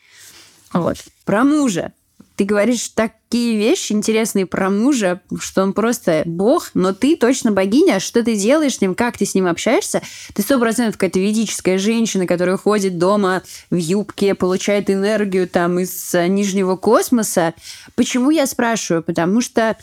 [0.72, 0.98] Вот.
[1.24, 1.92] Про мужа
[2.36, 8.00] ты говоришь такие вещи интересные про мужа, что он просто бог, но ты точно богиня.
[8.00, 10.02] Что ты делаешь с ним, как ты с ним общаешься?
[10.34, 16.14] Ты сто процентов какая-то ведическая женщина, которая ходит дома в юбке, получает энергию там из
[16.14, 17.54] э, нижнего космоса.
[17.94, 19.02] Почему я спрашиваю?
[19.02, 19.76] Потому что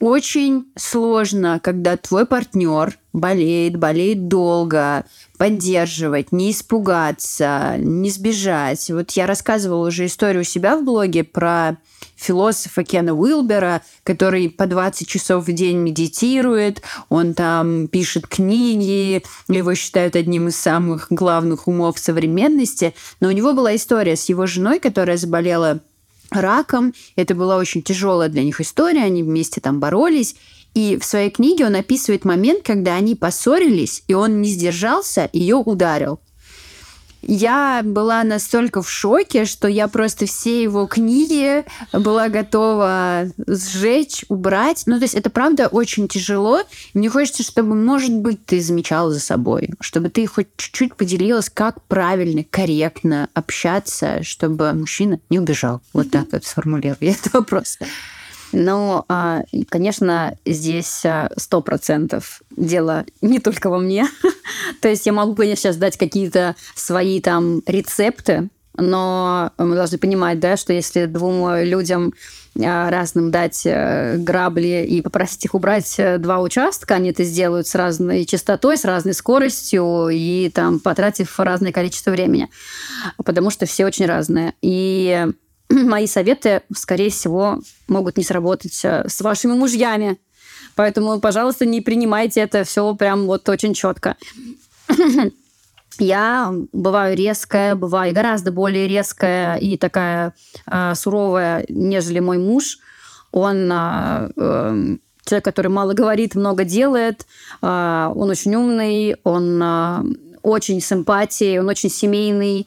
[0.00, 5.06] очень сложно, когда твой партнер болеет, болеет долго,
[5.38, 8.90] поддерживать, не испугаться, не сбежать.
[8.90, 11.78] Вот я рассказывала уже историю у себя в блоге про
[12.16, 19.74] философа Кена Уилбера, который по 20 часов в день медитирует, он там пишет книги, его
[19.74, 22.94] считают одним из самых главных умов современности.
[23.20, 25.80] Но у него была история с его женой, которая заболела
[26.30, 26.94] раком.
[27.16, 30.36] Это была очень тяжелая для них история, они вместе там боролись.
[30.74, 35.56] И в своей книге он описывает момент, когда они поссорились, и он не сдержался, ее
[35.56, 36.18] ударил.
[37.26, 44.82] Я была настолько в шоке, что я просто все его книги была готова сжечь, убрать.
[44.86, 46.62] Ну, то есть это правда очень тяжело.
[46.92, 51.82] Мне хочется, чтобы, может быть, ты замечала за собой, чтобы ты хоть чуть-чуть поделилась, как
[51.84, 55.80] правильно, корректно общаться, чтобы мужчина не убежал.
[55.92, 57.78] Вот так вот сформулирую я этот вопрос.
[58.52, 64.06] Но, а, конечно, здесь а, сто процентов дело не только во мне.
[64.80, 70.40] То есть я могу, конечно, сейчас дать какие-то свои там рецепты, но мы должны понимать,
[70.40, 72.12] да, что если двум людям
[72.62, 77.66] а, разным дать э, грабли и попросить их убрать э, два участка, они это сделают
[77.66, 82.48] с разной частотой, с разной скоростью и там потратив разное количество времени,
[83.24, 84.54] потому что все очень разные.
[84.62, 85.26] И
[85.68, 90.18] мои советы, скорее всего, могут не сработать э, с вашими мужьями.
[90.74, 94.16] Поэтому, пожалуйста, не принимайте это все прям вот очень четко.
[95.98, 100.34] Я бываю резкая, бываю гораздо более резкая и такая
[100.66, 102.78] э, суровая, нежели мой муж.
[103.30, 107.26] Он э, э, человек, который мало говорит, много делает.
[107.62, 110.02] Э, он очень умный, он э,
[110.42, 112.66] очень симпатий, он очень семейный.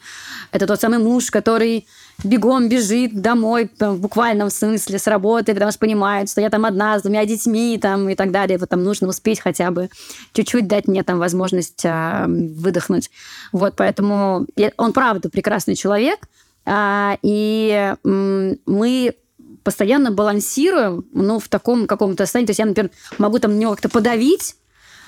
[0.53, 1.86] Это тот самый муж, который
[2.24, 6.65] бегом бежит домой, там, в буквальном смысле, с работы, потому что понимает, что я там
[6.65, 8.57] одна с двумя детьми там, и так далее.
[8.57, 9.89] Вот там нужно успеть хотя бы
[10.34, 13.11] чуть-чуть дать мне там возможность а, выдохнуть.
[13.51, 16.20] Вот, поэтому я, он правда прекрасный человек,
[16.65, 19.15] а, и м, мы
[19.63, 22.47] постоянно балансируем, ну, в таком каком-то состоянии.
[22.47, 24.55] То есть я, например, могу там на него как-то подавить,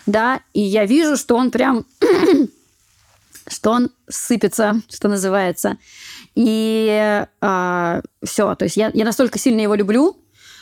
[0.06, 1.86] да, и я вижу, что он прям
[3.48, 5.78] что он сыпется, что называется.
[6.36, 10.18] И а, все, то есть я, я настолько сильно его люблю,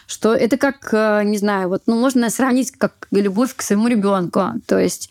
[0.07, 4.53] что это как, э, не знаю, вот, ну, можно сравнить как любовь к своему ребенку.
[4.65, 5.09] То есть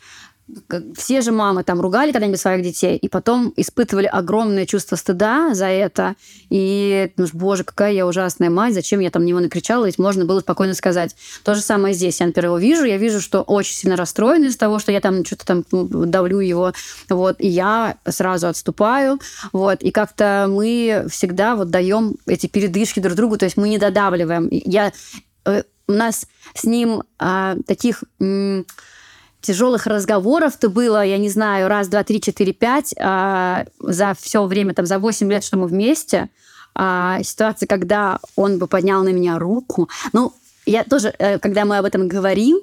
[0.94, 5.66] все же мамы там ругали когда-нибудь своих детей, и потом испытывали огромное чувство стыда за
[5.66, 6.14] это.
[6.50, 10.40] И, ну, боже, какая я ужасная мать, зачем я там него накричала, ведь можно было
[10.40, 11.16] спокойно сказать.
[11.42, 12.20] То же самое здесь.
[12.20, 15.24] Я, например, его вижу, я вижу, что очень сильно расстроен из-за того, что я там
[15.24, 16.72] что-то там ну, давлю его,
[17.08, 19.18] вот, и я сразу отступаю,
[19.52, 23.78] вот, и как-то мы всегда вот даем эти передышки друг другу, то есть мы не
[23.78, 24.48] додавливаем.
[24.50, 24.92] Я,
[25.44, 28.04] э, у нас с ним а, таких...
[28.20, 28.64] М-
[29.46, 34.74] тяжелых разговоров-то было, я не знаю, раз, два, три, четыре, пять а, за все время,
[34.74, 36.28] там, за восемь лет, что мы вместе.
[36.74, 39.88] А, ситуация, когда он бы поднял на меня руку.
[40.12, 40.34] Ну,
[40.66, 42.58] я тоже, э, когда мы об этом говорим,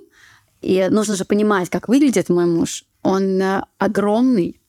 [0.62, 2.86] и нужно же понимать, как выглядит мой муж.
[3.02, 4.62] Он э, огромный,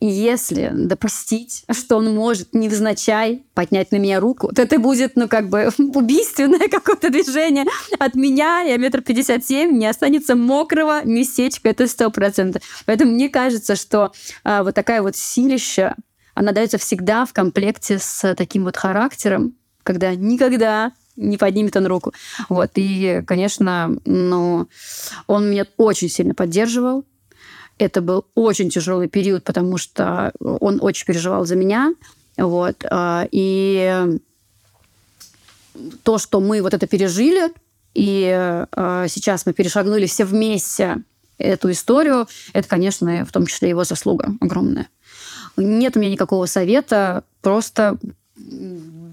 [0.00, 5.28] и если допустить, что он может невзначай поднять на меня руку, то это будет, ну,
[5.28, 7.64] как бы убийственное какое-то движение
[7.98, 8.60] от меня.
[8.60, 12.62] Я метр пятьдесят семь, не останется мокрого местечка, это сто процентов.
[12.86, 14.12] Поэтому мне кажется, что
[14.44, 15.96] а, вот такая вот силища,
[16.34, 22.12] она дается всегда в комплекте с таким вот характером, когда никогда не поднимет он руку.
[22.48, 22.70] Вот.
[22.76, 24.68] И, конечно, ну,
[25.26, 27.04] он меня очень сильно поддерживал.
[27.78, 31.94] Это был очень тяжелый период, потому что он очень переживал за меня.
[32.36, 32.84] Вот.
[32.90, 34.18] а, И
[36.02, 37.52] то, что мы вот это пережили,
[37.94, 41.02] и э, сейчас мы перешагнули все вместе
[41.38, 44.88] эту историю, это, конечно, в том числе его заслуга огромная.
[45.56, 47.96] Нет у меня никакого совета, просто,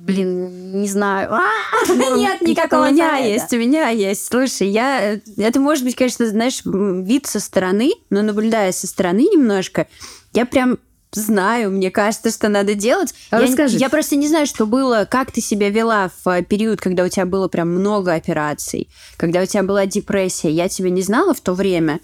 [0.06, 1.34] блин, не знаю.
[1.34, 1.44] А,
[1.90, 4.28] Нет никакого У меня есть, у меня есть.
[4.28, 5.20] Слушай, я...
[5.38, 9.88] Это может быть, конечно, знаешь, вид со стороны, но наблюдая со стороны немножко,
[10.34, 10.78] я прям
[11.12, 13.14] знаю, мне кажется, что надо делать.
[13.32, 13.78] А я, расскажи.
[13.78, 17.10] я просто не знаю, что было, как ты себя вела в э, период, когда у
[17.10, 20.52] тебя было прям много операций, когда у тебя была депрессия.
[20.52, 22.00] Я тебя не знала в то время.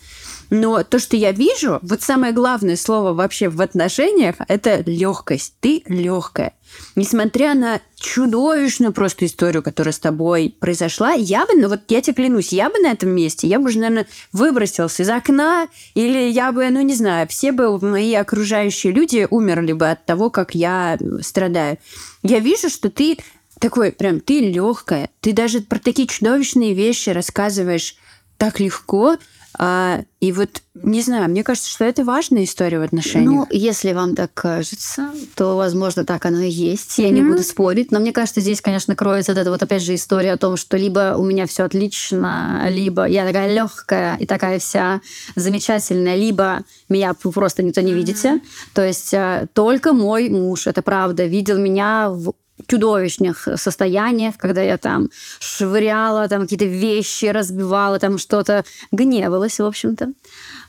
[0.51, 5.55] Но то, что я вижу, вот самое главное слово вообще в отношениях, это легкость.
[5.61, 6.53] Ты легкая.
[6.97, 12.15] Несмотря на чудовищную просто историю, которая с тобой произошла, я бы, ну вот я тебе
[12.15, 16.51] клянусь, я бы на этом месте, я бы уже, наверное, выбросился из окна, или я
[16.51, 20.99] бы, ну не знаю, все бы мои окружающие люди умерли бы от того, как я
[21.21, 21.77] страдаю.
[22.23, 23.17] Я вижу, что ты
[23.59, 27.95] такой, прям, ты легкая, ты даже про такие чудовищные вещи рассказываешь
[28.37, 29.17] так легко,
[29.57, 33.31] а, и вот, не знаю, мне кажется, что это важная история в отношениях.
[33.31, 36.97] Ну, если вам так кажется, то, возможно, так оно и есть.
[36.97, 37.91] Я не буду спорить.
[37.91, 40.77] Но мне кажется, здесь, конечно, кроется вот эта вот опять же история о том, что
[40.77, 45.01] либо у меня все отлично, либо я такая легкая и такая вся
[45.35, 48.41] замечательная, либо меня просто никто не видите.
[48.73, 52.33] То есть э, только мой муж, это правда, видел меня в
[52.68, 55.09] чудовищных состояниях, когда я там
[55.39, 60.14] швыряла там какие-то вещи, разбивала там что-то, гневалась, в общем-то.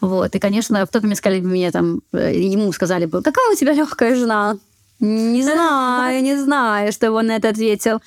[0.01, 0.34] Вот.
[0.34, 3.72] И, конечно, в тот момент сказали мне там, э, ему сказали бы, какая у тебя
[3.72, 4.57] легкая жена.
[5.01, 8.01] Не знаю, не знаю, что он на это ответил.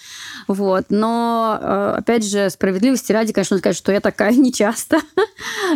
[0.47, 0.85] Вот.
[0.89, 4.99] Но, э, опять же, справедливости ради, конечно, сказать, что я такая нечасто,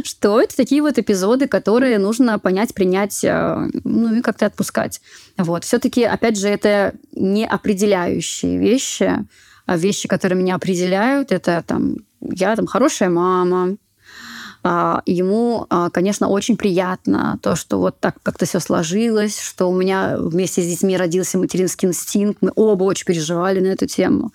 [0.04, 5.02] что это такие вот эпизоды, которые нужно понять, принять, э, ну и как-то отпускать.
[5.38, 5.66] Вот.
[5.66, 9.26] Все-таки, опять же, это не определяющие вещи,
[9.66, 13.78] а вещи, которые меня определяют, это там я там хорошая мама,
[14.62, 20.18] ему, а, конечно, очень приятно то, что вот так как-то все сложилось, что у меня
[20.18, 22.42] вместе с детьми родился материнский инстинкт.
[22.42, 24.34] Мы оба очень переживали на эту тему.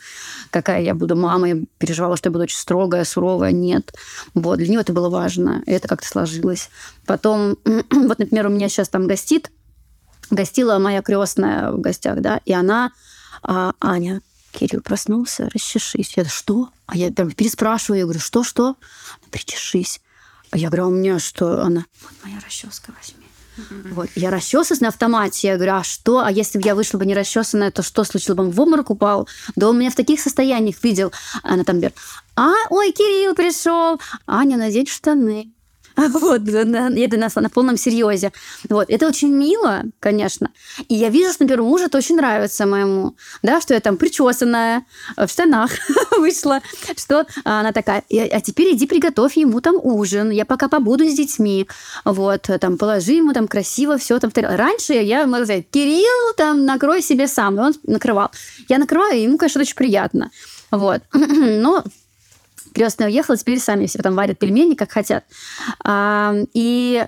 [0.50, 1.50] Какая я буду мамой.
[1.50, 3.52] Я переживала, что я буду очень строгая, суровая.
[3.52, 3.92] Нет.
[4.32, 4.58] Вот.
[4.58, 5.62] Для него это было важно.
[5.66, 6.70] Это как-то сложилось.
[7.06, 9.50] Потом, вот, например, у меня сейчас там гостит,
[10.30, 12.92] гостила моя крестная в гостях, да, и она,
[13.42, 14.22] а, Аня,
[14.52, 16.14] Кирилл проснулся, расчешись.
[16.16, 16.70] Я что?
[16.86, 18.76] А я прям переспрашиваю, я говорю, что, что?
[19.30, 20.00] Причешись.
[20.54, 21.62] Я говорю, а у меня что?
[21.62, 23.24] Она, вот моя расческа возьми.
[23.92, 24.08] Вот.
[24.16, 25.48] Я расчесываюсь на автомате.
[25.48, 26.18] Я говорю, а что?
[26.24, 28.44] А если бы я вышла бы не расчесанная, то что случилось бы?
[28.44, 29.28] Он в обморок упал?
[29.54, 31.12] Да он меня в таких состояниях видел.
[31.42, 31.96] Она там говорит,
[32.36, 34.00] а, ой, Кирилл пришел.
[34.26, 35.53] Аня, надеть штаны.
[36.14, 38.32] Вот, это на, на полном серьезе.
[38.68, 40.50] Вот, это очень мило, конечно.
[40.88, 44.84] И я вижу, что, например, мужу это очень нравится моему, да, что я там причесанная,
[45.16, 45.70] в штанах
[46.18, 46.60] вышла,
[46.96, 51.68] что она такая, а теперь иди приготовь ему там ужин, я пока побуду с детьми,
[52.04, 54.30] вот, там, положи ему там красиво все там.
[54.34, 58.30] Раньше я могла сказать, Кирилл, там, накрой себе сам, и он накрывал.
[58.68, 60.30] Я накрываю, и ему, конечно, очень приятно.
[60.70, 61.02] Вот.
[61.12, 61.84] Но
[62.74, 65.24] крестная уехала, теперь сами себе там варят пельмени, как хотят.
[65.88, 67.06] И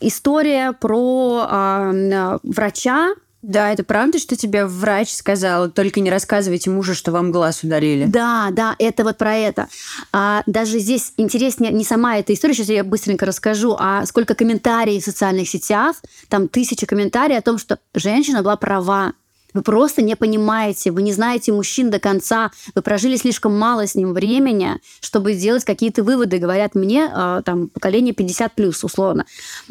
[0.00, 3.10] история про а, врача,
[3.40, 8.06] Да, это правда, что тебе врач сказал, только не рассказывайте мужу, что вам глаз удалили?
[8.06, 9.68] Да, да, это вот про это.
[10.12, 15.02] А, даже здесь интереснее не сама эта история, сейчас я быстренько расскажу, а сколько комментариев
[15.02, 15.96] в социальных сетях,
[16.28, 19.12] там тысячи комментариев о том, что женщина была права.
[19.54, 23.94] Вы просто не понимаете, вы не знаете мужчин до конца, вы прожили слишком мало с
[23.94, 29.24] ним времени, чтобы сделать какие-то выводы, говорят мне, а, там, поколение 50 плюс, условно.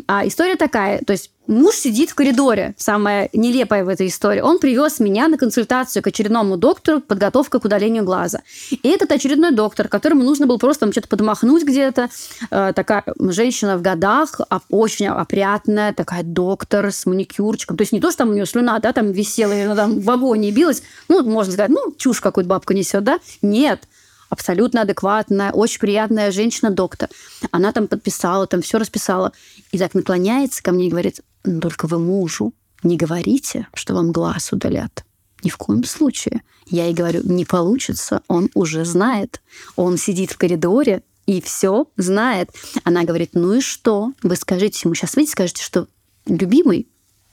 [0.08, 4.42] А история такая, то есть Муж сидит в коридоре, самое нелепое в этой истории.
[4.42, 8.42] Он привез меня на консультацию к очередному доктору, подготовка к удалению глаза.
[8.72, 12.10] И этот очередной доктор, которому нужно было просто там, что-то подмахнуть где-то,
[12.52, 17.78] э, такая женщина в годах, а, очень опрятная, такая доктор с маникюрчиком.
[17.78, 20.02] То есть не то, что там у нее слюна, да, там висела, и она там
[20.02, 20.84] в агонии билась.
[21.08, 23.20] Ну, можно сказать, ну, чушь какую-то бабка несет, да?
[23.42, 23.88] Нет
[24.30, 27.10] абсолютно адекватная, очень приятная женщина-доктор.
[27.52, 29.32] Она там подписала, там все расписала.
[29.72, 34.12] И так наклоняется ко мне и говорит, «Ну, только вы мужу не говорите, что вам
[34.12, 35.06] глаз удалят.
[35.44, 36.42] Ни в коем случае.
[36.66, 39.42] Я ей говорю, не получится, он уже знает.
[39.76, 42.50] Он сидит в коридоре и все знает.
[42.84, 44.12] Она говорит, ну и что?
[44.24, 45.88] Вы скажите ему, сейчас выйдете, скажете, что
[46.26, 46.88] любимый,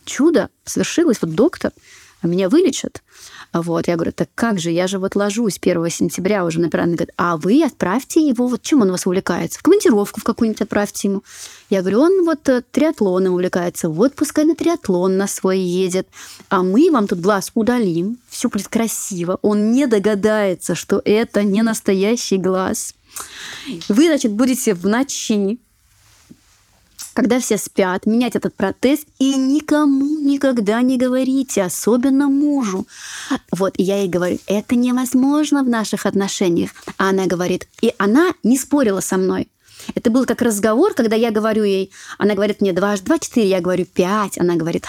[0.04, 1.72] чудо свершилось, вот доктор
[2.28, 3.02] меня вылечат.
[3.52, 6.86] Вот, я говорю, так как же, я же вот ложусь 1 сентября уже на пират.
[6.86, 9.58] Говорит, а вы отправьте его, вот чем он вас увлекается?
[9.58, 11.22] В командировку в какую-нибудь отправьте ему.
[11.70, 16.08] Я говорю, он вот э, триатлоном увлекается, вот пускай на триатлон на свой едет,
[16.48, 19.38] а мы вам тут глаз удалим, все будет красиво.
[19.42, 22.94] Он не догадается, что это не настоящий глаз.
[23.88, 25.58] Вы, значит, будете в ночи
[27.14, 32.86] когда все спят, менять этот протез и никому никогда не говорите, особенно мужу.
[33.50, 36.70] Вот, и я ей говорю, это невозможно в наших отношениях.
[36.98, 39.48] А она говорит, и она не спорила со мной.
[39.94, 43.60] Это был как разговор, когда я говорю ей, она говорит мне дважды два, четыре, я
[43.60, 44.86] говорю пять, она говорит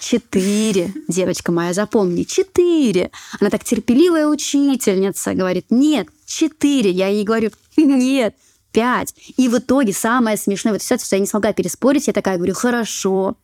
[0.00, 3.10] четыре, девочка моя, запомни, четыре.
[3.40, 6.90] Она так терпеливая учительница, говорит, нет, четыре.
[6.90, 8.34] Я ей говорю, нет,
[8.72, 9.14] пять.
[9.36, 12.54] И в итоге самое смешное, вот все, что я не смогла переспорить, я такая говорю,
[12.54, 13.36] хорошо,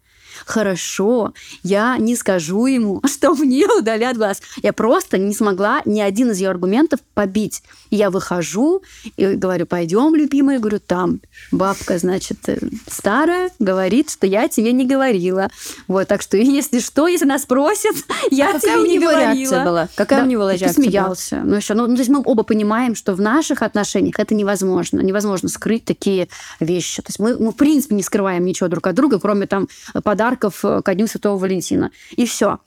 [0.47, 1.33] хорошо,
[1.63, 4.43] я не скажу ему, что мне удалят глаз.
[4.63, 7.63] Я просто не смогла ни один из ее аргументов побить.
[7.91, 8.83] И я выхожу
[9.17, 11.21] и говорю, пойдем, любимая, говорю, там
[11.51, 15.49] бабка, значит, э, старая, говорит, что я тебе не говорила.
[15.87, 17.95] Вот, так что, если что, если нас просят,
[18.31, 19.35] я а тебе какая не у него говорила.
[19.35, 19.89] реакция была?
[19.95, 20.85] Какая Да, у него реакция была?
[20.85, 21.43] смеялся.
[21.45, 25.01] Ну, еще, ну, то есть мы оба понимаем, что в наших отношениях это невозможно.
[25.01, 26.29] Невозможно скрыть такие
[26.61, 27.03] вещи.
[27.03, 29.69] То есть мы, мы в принципе, не скрываем ничего друг от друга, кроме там
[30.03, 30.28] подарков
[30.65, 31.91] э, ко Дню Святого Валентина.
[32.17, 32.59] И все.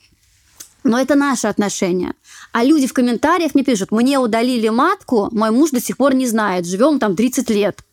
[0.84, 2.14] Но это наши отношения.
[2.52, 6.28] А люди в комментариях мне пишут, мне удалили матку, мой муж до сих пор не
[6.28, 7.84] знает, живем там 30 лет.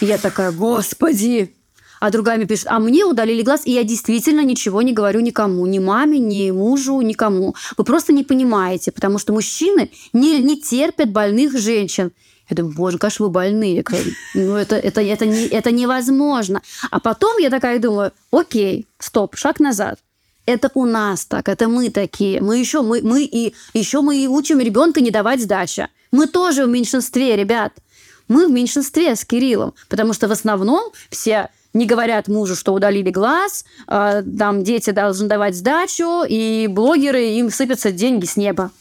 [0.00, 1.54] Я такая, господи.
[2.00, 5.66] А другая мне пишет, а мне удалили глаз, и я действительно ничего не говорю никому,
[5.66, 7.54] ни маме, ни мужу, никому.
[7.76, 12.12] Вы просто не понимаете, потому что мужчины не, не терпят больных женщин.
[12.50, 13.84] Я думаю, боже, конечно, вы больные.
[14.34, 16.62] Ну, это, это, это, не, это невозможно.
[16.90, 19.98] А потом я такая думаю, окей, стоп, шаг назад.
[20.46, 22.40] Это у нас так, это мы такие.
[22.40, 25.88] Мы еще, мы, мы и, еще мы и учим ребенка не давать сдачи.
[26.10, 27.72] Мы тоже в меньшинстве, ребят.
[28.26, 33.10] Мы в меньшинстве с Кириллом, потому что в основном все не говорят мужу, что удалили
[33.10, 38.72] глаз, э, там дети должны давать сдачу, и блогеры, им сыпятся деньги с неба.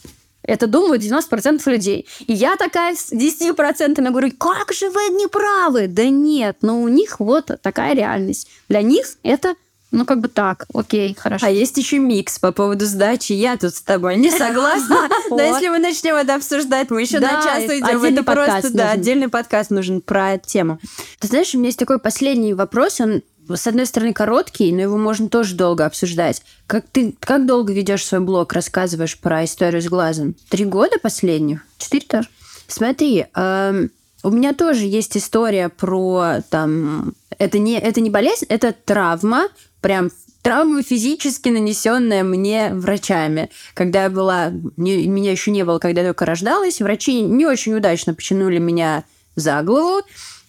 [0.50, 2.08] Это думают 90% людей.
[2.26, 5.88] И я такая с 10% говорю, как же вы не правы?
[5.88, 8.48] Да нет, но у них вот такая реальность.
[8.68, 9.54] Для них это,
[9.92, 11.46] ну, как бы так, окей, хорошо.
[11.46, 13.34] А есть еще микс по поводу сдачи.
[13.34, 15.08] Я тут с тобой не согласна.
[15.30, 18.04] Но если мы начнем это обсуждать, мы еще на час уйдем.
[18.04, 20.80] Это просто, да, отдельный подкаст нужен про эту тему.
[21.20, 23.00] Ты знаешь, у меня есть такой последний вопрос.
[23.02, 23.22] Он,
[23.56, 26.44] с одной стороны, короткий, но его можно тоже долго обсуждать.
[26.68, 30.36] Как ты, как долго ведешь свой блог, рассказываешь про историю с глазом?
[30.50, 31.66] Три года последних?
[31.78, 32.30] Четыре тоже?
[32.68, 33.92] Смотри, эм,
[34.24, 37.14] у меня тоже есть история про там...
[37.38, 39.48] Это не, это не болезнь, это травма,
[39.82, 43.50] прям травма физически нанесенная мне врачами.
[43.74, 44.52] Когда я была...
[44.78, 49.04] не- меня еще не было, когда я только рождалась, врачи не очень удачно починули меня
[49.36, 50.04] за голову,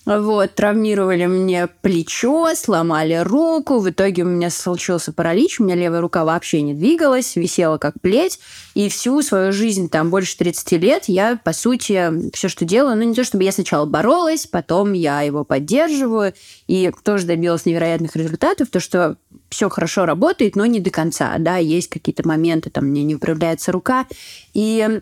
[0.07, 3.81] вот, травмировали мне плечо, сломали руку.
[3.81, 8.01] В итоге у меня случился паралич, у меня левая рука вообще не двигалась, висела как
[8.01, 8.41] плеть.
[8.75, 13.03] И всю свою жизнь, там, больше 30 лет, я, по сути, все, что делаю, ну,
[13.03, 16.33] не то чтобы я сначала боролась, потом я его поддерживаю,
[16.67, 19.17] и тоже добилась невероятных результатов, то, что
[19.51, 23.71] все хорошо работает, но не до конца, да, есть какие-то моменты, там, мне не управляется
[23.71, 24.07] рука,
[24.55, 25.01] и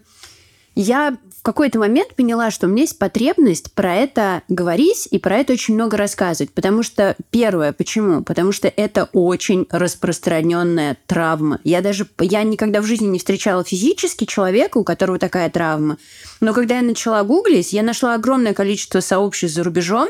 [0.75, 5.39] я в какой-то момент поняла, что у меня есть потребность про это говорить и про
[5.39, 6.53] это очень много рассказывать.
[6.53, 8.25] Потому что, первое, почему?
[8.25, 11.61] Потому что это очень распространенная травма.
[11.63, 15.99] Я даже, я никогда в жизни не встречала физически человека, у которого такая травма.
[16.41, 20.09] Но когда я начала гуглить, я нашла огромное количество сообществ за рубежом,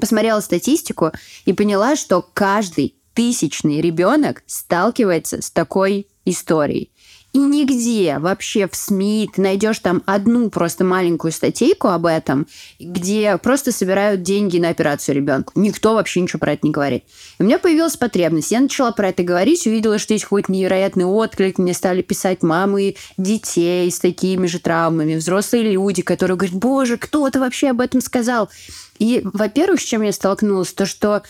[0.00, 1.12] посмотрела статистику
[1.44, 6.90] и поняла, что каждый тысячный ребенок сталкивается с такой историей.
[7.38, 12.48] И нигде вообще в СМИ ты найдешь там одну просто маленькую статейку об этом,
[12.80, 15.52] где просто собирают деньги на операцию ребенку.
[15.54, 17.04] Никто вообще ничего про это не говорит.
[17.38, 18.50] И у меня появилась потребность.
[18.50, 21.58] Я начала про это говорить, увидела, что есть какой-то невероятный отклик.
[21.58, 27.38] Мне стали писать мамы детей с такими же травмами, взрослые люди, которые говорят, боже, кто-то
[27.38, 28.50] вообще об этом сказал.
[28.98, 31.22] И, во-первых, с чем я столкнулась, то, что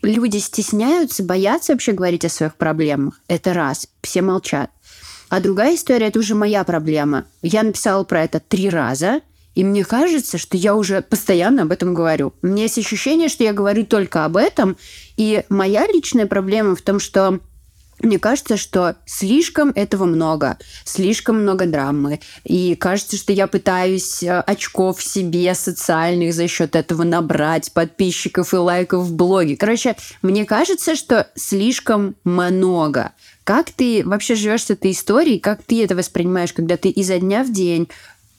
[0.00, 3.20] люди стесняются, боятся вообще говорить о своих проблемах.
[3.28, 3.88] Это раз.
[4.00, 4.70] Все молчат.
[5.30, 7.24] А другая история, это уже моя проблема.
[7.40, 9.20] Я написала про это три раза,
[9.54, 12.34] и мне кажется, что я уже постоянно об этом говорю.
[12.42, 14.76] У меня есть ощущение, что я говорю только об этом,
[15.16, 17.40] и моя личная проблема в том, что
[18.02, 22.20] Мне кажется, что слишком этого много, слишком много драмы.
[22.44, 28.56] И кажется, что я пытаюсь э, очков себе социальных за счет этого набрать, подписчиков и
[28.56, 29.56] лайков в блоге.
[29.56, 33.12] Короче, мне кажется, что слишком много.
[33.44, 35.38] Как ты вообще живешь с этой историей?
[35.38, 37.88] Как ты это воспринимаешь, когда ты изо дня в день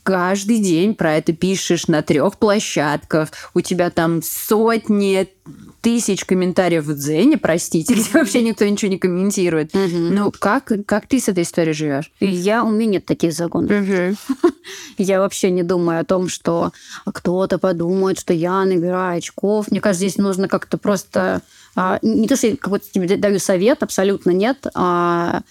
[0.04, 5.28] каждый день про это пишешь на трех площадках, у тебя там сотни
[5.82, 9.76] тысяч комментариев в Дзене, простите, где вообще никто ничего не комментирует.
[9.76, 9.98] Угу.
[9.98, 12.12] Ну, как, как ты с этой историей живешь?
[12.20, 13.72] Я, у меня нет таких законов.
[13.72, 14.52] Угу.
[14.98, 16.72] Я вообще не думаю о том, что
[17.06, 19.72] кто-то подумает, что я набираю очков.
[19.72, 21.42] Мне кажется, здесь нужно как-то просто...
[21.76, 24.66] а, Не то, что я какой-то тебе даю совет, абсолютно нет.
[24.74, 25.42] а,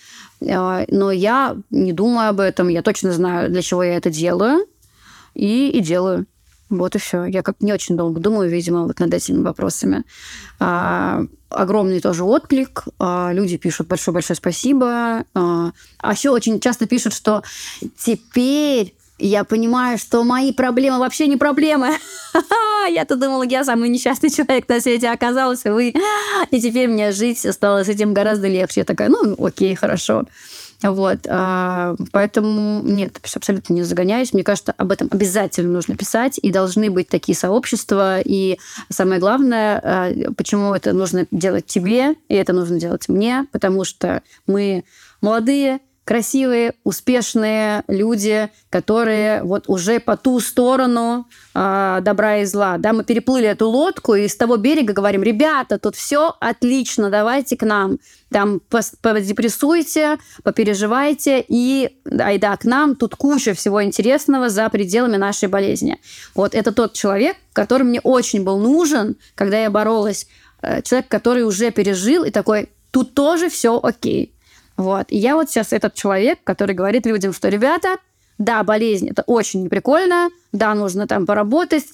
[0.49, 2.68] а, Но я не думаю об этом.
[2.68, 4.66] Я точно знаю, для чего я это делаю.
[5.35, 6.27] И, и делаю.
[6.71, 7.25] Вот и все.
[7.25, 10.05] Я как не очень долго думаю, видимо, вот над этими вопросами.
[10.61, 12.85] А, огромный тоже отклик.
[12.99, 15.25] А, люди пишут большое-большое спасибо.
[15.35, 17.43] А, а еще очень часто пишут, что
[17.99, 21.91] теперь я понимаю, что мои проблемы вообще не проблемы.
[22.89, 25.95] Я-то думала, я самый несчастный человек на свете, а оказалось, вы.
[26.51, 28.81] И теперь мне жить стало с этим гораздо легче.
[28.81, 30.25] Я такая, ну, окей, хорошо.
[30.83, 34.33] Вот, а, поэтому нет, абсолютно не загоняюсь.
[34.33, 38.21] Мне кажется, об этом обязательно нужно писать, и должны быть такие сообщества.
[38.25, 38.59] И
[38.89, 44.23] самое главное, а, почему это нужно делать тебе, и это нужно делать мне, потому что
[44.47, 44.85] мы
[45.21, 45.81] молодые,
[46.11, 52.79] красивые, успешные люди, которые вот уже по ту сторону э, добра и зла.
[52.79, 57.57] Да, мы переплыли эту лодку и с того берега говорим, ребята, тут все отлично, давайте
[57.57, 58.01] к нам.
[58.29, 58.61] Там
[59.03, 62.97] подепрессуйте, попереживайте и айда к нам.
[62.97, 65.97] Тут куча всего интересного за пределами нашей болезни.
[66.35, 70.27] Вот это тот человек, который мне очень был нужен, когда я боролась.
[70.61, 74.35] Э, человек, который уже пережил и такой, тут тоже все окей.
[74.81, 75.09] Вот.
[75.11, 77.99] И я вот сейчас этот человек, который говорит людям, что, ребята,
[78.39, 81.85] да, болезнь это очень неприкольно, да, нужно там поработать,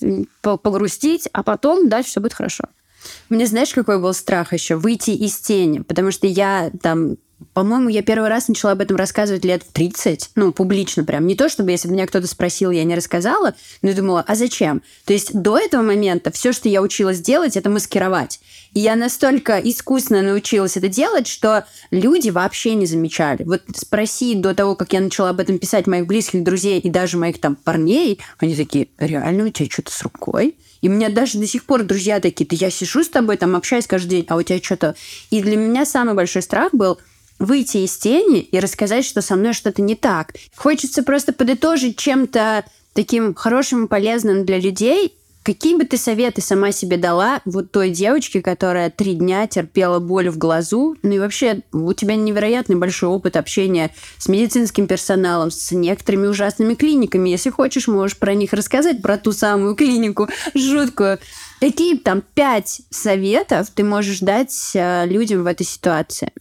[0.40, 2.66] погрустить, а потом дальше все будет хорошо.
[3.28, 4.76] Мне знаешь, какой был страх еще?
[4.76, 5.80] Выйти из тени.
[5.80, 7.16] Потому что я там
[7.52, 11.26] по-моему, я первый раз начала об этом рассказывать лет в 30, ну, публично прям.
[11.26, 14.34] Не то, чтобы если бы меня кто-то спросил, я не рассказала, но я думала, а
[14.34, 14.82] зачем?
[15.04, 18.40] То есть до этого момента все, что я училась делать, это маскировать.
[18.78, 23.42] Я настолько искусно научилась это делать, что люди вообще не замечали.
[23.44, 27.16] Вот спроси до того, как я начала об этом писать моих близких друзей и даже
[27.16, 30.56] моих там парней, они такие, реально, у тебя что-то с рукой?
[30.82, 33.56] И у меня даже до сих пор друзья такие, да я сижу с тобой, там
[33.56, 34.94] общаюсь каждый день, а у тебя что-то...
[35.30, 36.98] И для меня самый большой страх был–
[37.38, 40.34] выйти из тени и рассказать, что со мной что-то не так.
[40.54, 45.14] Хочется просто подытожить чем-то таким хорошим и полезным для людей.
[45.46, 50.28] Какие бы ты советы сама себе дала вот той девочке, которая три дня терпела боль
[50.28, 50.96] в глазу?
[51.04, 56.74] Ну и вообще, у тебя невероятный большой опыт общения с медицинским персоналом, с некоторыми ужасными
[56.74, 57.28] клиниками.
[57.28, 61.20] Если хочешь, можешь про них рассказать, про ту самую клинику жуткую.
[61.60, 66.32] Какие там пять советов ты можешь дать э, людям в этой ситуации?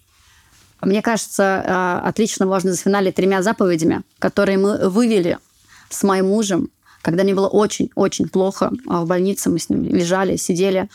[0.81, 5.37] Мне кажется, э, отлично можно зафиналить тремя заповедями, которые мы вывели
[5.91, 6.71] с моим мужем,
[7.05, 10.89] когда мне было очень-очень плохо а, в больнице, мы с ним лежали, сидели.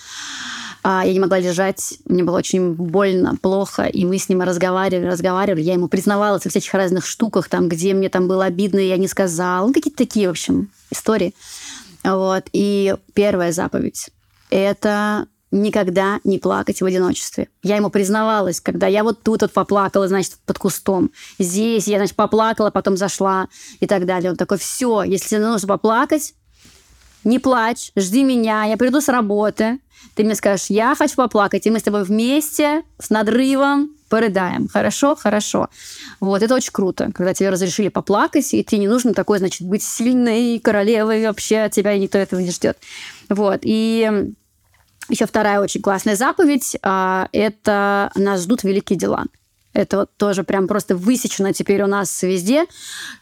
[0.83, 5.07] А, я не могла лежать, мне было очень больно, плохо, и мы с ним разговаривали,
[5.07, 5.63] разговаривали.
[5.63, 9.07] Я ему признавалась во всяких разных штуках, там, где мне там было обидно, я не
[9.07, 9.69] сказала.
[9.69, 11.33] Ну, какие-то такие, в общем, истории.
[12.03, 12.47] Вот.
[12.53, 14.11] И первая заповедь–
[14.51, 17.49] это никогда не плакать в одиночестве.
[17.63, 21.11] Я ему признавалась, когда я вот тут вот поплакала, значит, под кустом.
[21.39, 23.49] Здесь я, значит, поплакала, потом зашла
[23.81, 24.31] и так далее.
[24.31, 26.35] Он такой, все, если тебе нужно поплакать,
[27.25, 29.81] не плачь, жди меня, я приду с работы,
[30.15, 34.69] ты мне скажешь, я хочу поплакать, и мы с тобой вместе с надрывом порыдаем.
[34.69, 35.15] Хорошо?
[35.15, 35.69] Хорошо.
[36.19, 39.83] Вот, это очень круто, когда тебе разрешили поплакать, и ты не нужно такой, значит, быть
[39.83, 42.79] сильной королевой, вообще тебя никто этого не ждет.
[43.29, 44.33] Вот, и
[45.11, 49.25] еще вторая очень классная заповедь а,– это нас ждут великие дела.
[49.73, 52.67] Это вот тоже прям просто высечено теперь у нас везде.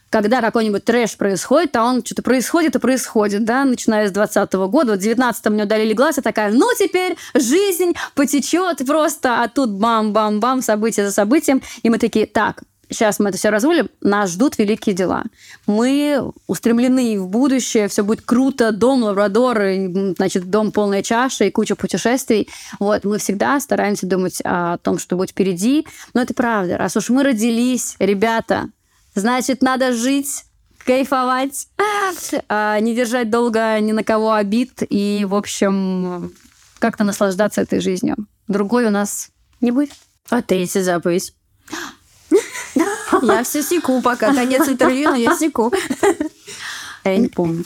[0.09, 4.91] Когда какой-нибудь трэш происходит, а он что-то происходит и происходит, да, начиная с 20 года.
[4.91, 9.69] Вот в 19 мне удалили глаз, и такая, ну, теперь жизнь потечет просто, а тут
[9.69, 11.61] бам-бам-бам, событие за событием.
[11.83, 15.23] И мы такие, так, сейчас мы это все разрулим, нас ждут великие дела.
[15.67, 19.59] Мы устремлены в будущее, все будет круто, дом Лабрадор,
[20.17, 22.49] значит, дом полная чаша и куча путешествий.
[22.79, 25.85] Вот, мы всегда стараемся думать о том, что будет впереди.
[26.13, 26.77] Но это правда.
[26.77, 28.69] Раз уж мы родились, ребята,
[29.15, 30.45] значит, надо жить
[30.85, 31.67] кайфовать,
[32.47, 36.33] а, не держать долго ни на кого обид и, в общем,
[36.79, 38.15] как-то наслаждаться этой жизнью.
[38.47, 39.29] Другой у нас
[39.61, 39.91] не будет.
[40.29, 41.33] А третья заповедь?
[43.21, 44.33] Я все секу пока.
[44.33, 45.73] Конец интервью, но я секу.
[47.03, 47.63] Я не помню.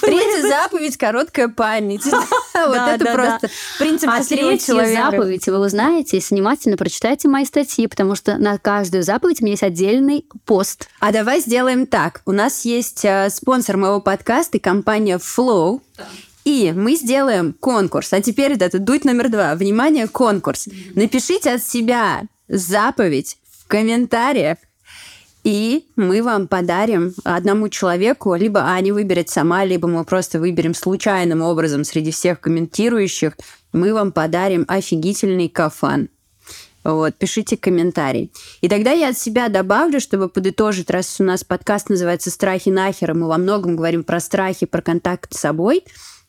[0.00, 2.04] Третья заповедь– короткая память.
[2.04, 8.14] Вот это просто принцип А третья заповедь, вы узнаете, если внимательно прочитайте мои статьи, потому
[8.14, 10.88] что на каждую заповедь у меня есть отдельный пост.
[11.00, 12.22] А давай сделаем так.
[12.26, 15.80] У нас есть э, спонсор моего подкаста, компания Flow.
[16.44, 18.12] И мы сделаем конкурс.
[18.12, 19.54] А теперь это дуть номер два.
[19.54, 20.68] Внимание, конкурс.
[20.94, 24.58] Напишите от себя заповедь в комментариях,
[25.44, 31.42] и мы вам подарим одному человеку, либо Аня выберет сама, либо мы просто выберем случайным
[31.42, 33.36] образом среди всех комментирующих,
[33.72, 36.10] мы вам подарим офигительный кафан.
[36.84, 38.32] Вот, пишите комментарий.
[38.60, 43.12] И тогда я от себя добавлю, чтобы подытожить, раз у нас подкаст называется «Страхи нахер»,
[43.12, 45.84] и мы во многом говорим про страхи, про контакт с собой,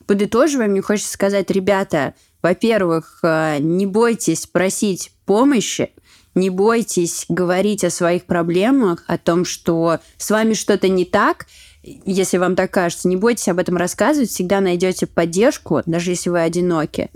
[0.06, 5.90] подытоживая, мне хочется сказать, ребята, во-первых, э, не бойтесь просить помощи,
[6.34, 11.46] не бойтесь говорить о своих проблемах, о том, что с вами что-то не так,
[11.82, 16.40] если вам так кажется, не бойтесь об этом рассказывать, всегда найдете поддержку, даже если вы
[16.40, 17.10] одиноки.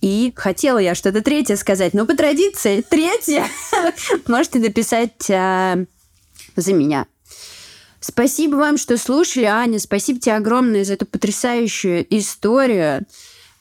[0.00, 3.46] И хотела я что-то третье сказать, но по традиции третье
[4.26, 5.78] можете написать а,
[6.56, 7.06] за меня.
[8.00, 9.78] Спасибо вам, что слушали, Аня.
[9.78, 13.06] Спасибо тебе огромное за эту потрясающую историю.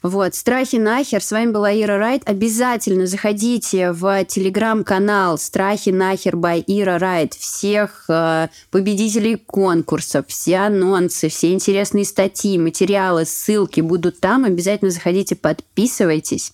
[0.01, 1.21] Вот, страхи нахер.
[1.21, 2.21] С вами была Ира Райт.
[2.26, 7.34] Обязательно заходите в телеграм-канал Страхи нахер by Ира Райт.
[7.34, 14.45] Всех э, победителей конкурсов, все анонсы, все интересные статьи, материалы, ссылки будут там.
[14.45, 16.53] Обязательно заходите, подписывайтесь.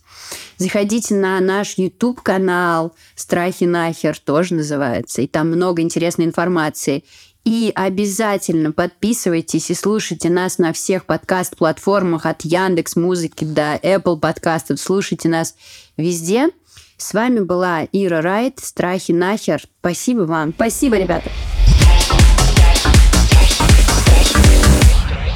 [0.57, 5.21] Заходите на наш YouTube канал Страхи нахер тоже называется.
[5.21, 7.03] И там много интересной информации.
[7.45, 14.79] И обязательно подписывайтесь и слушайте нас на всех подкаст-платформах от Яндекс Музыки до Apple подкастов.
[14.79, 15.55] Слушайте нас
[15.95, 16.49] везде.
[16.97, 18.57] С вами была Ира Райт.
[18.59, 19.61] Страхи нахер.
[19.79, 20.53] Спасибо вам.
[20.53, 21.29] Спасибо, ребята.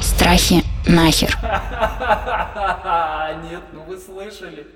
[0.02, 1.38] Страхи нахер.
[3.48, 4.66] Нет, ну вы слышали.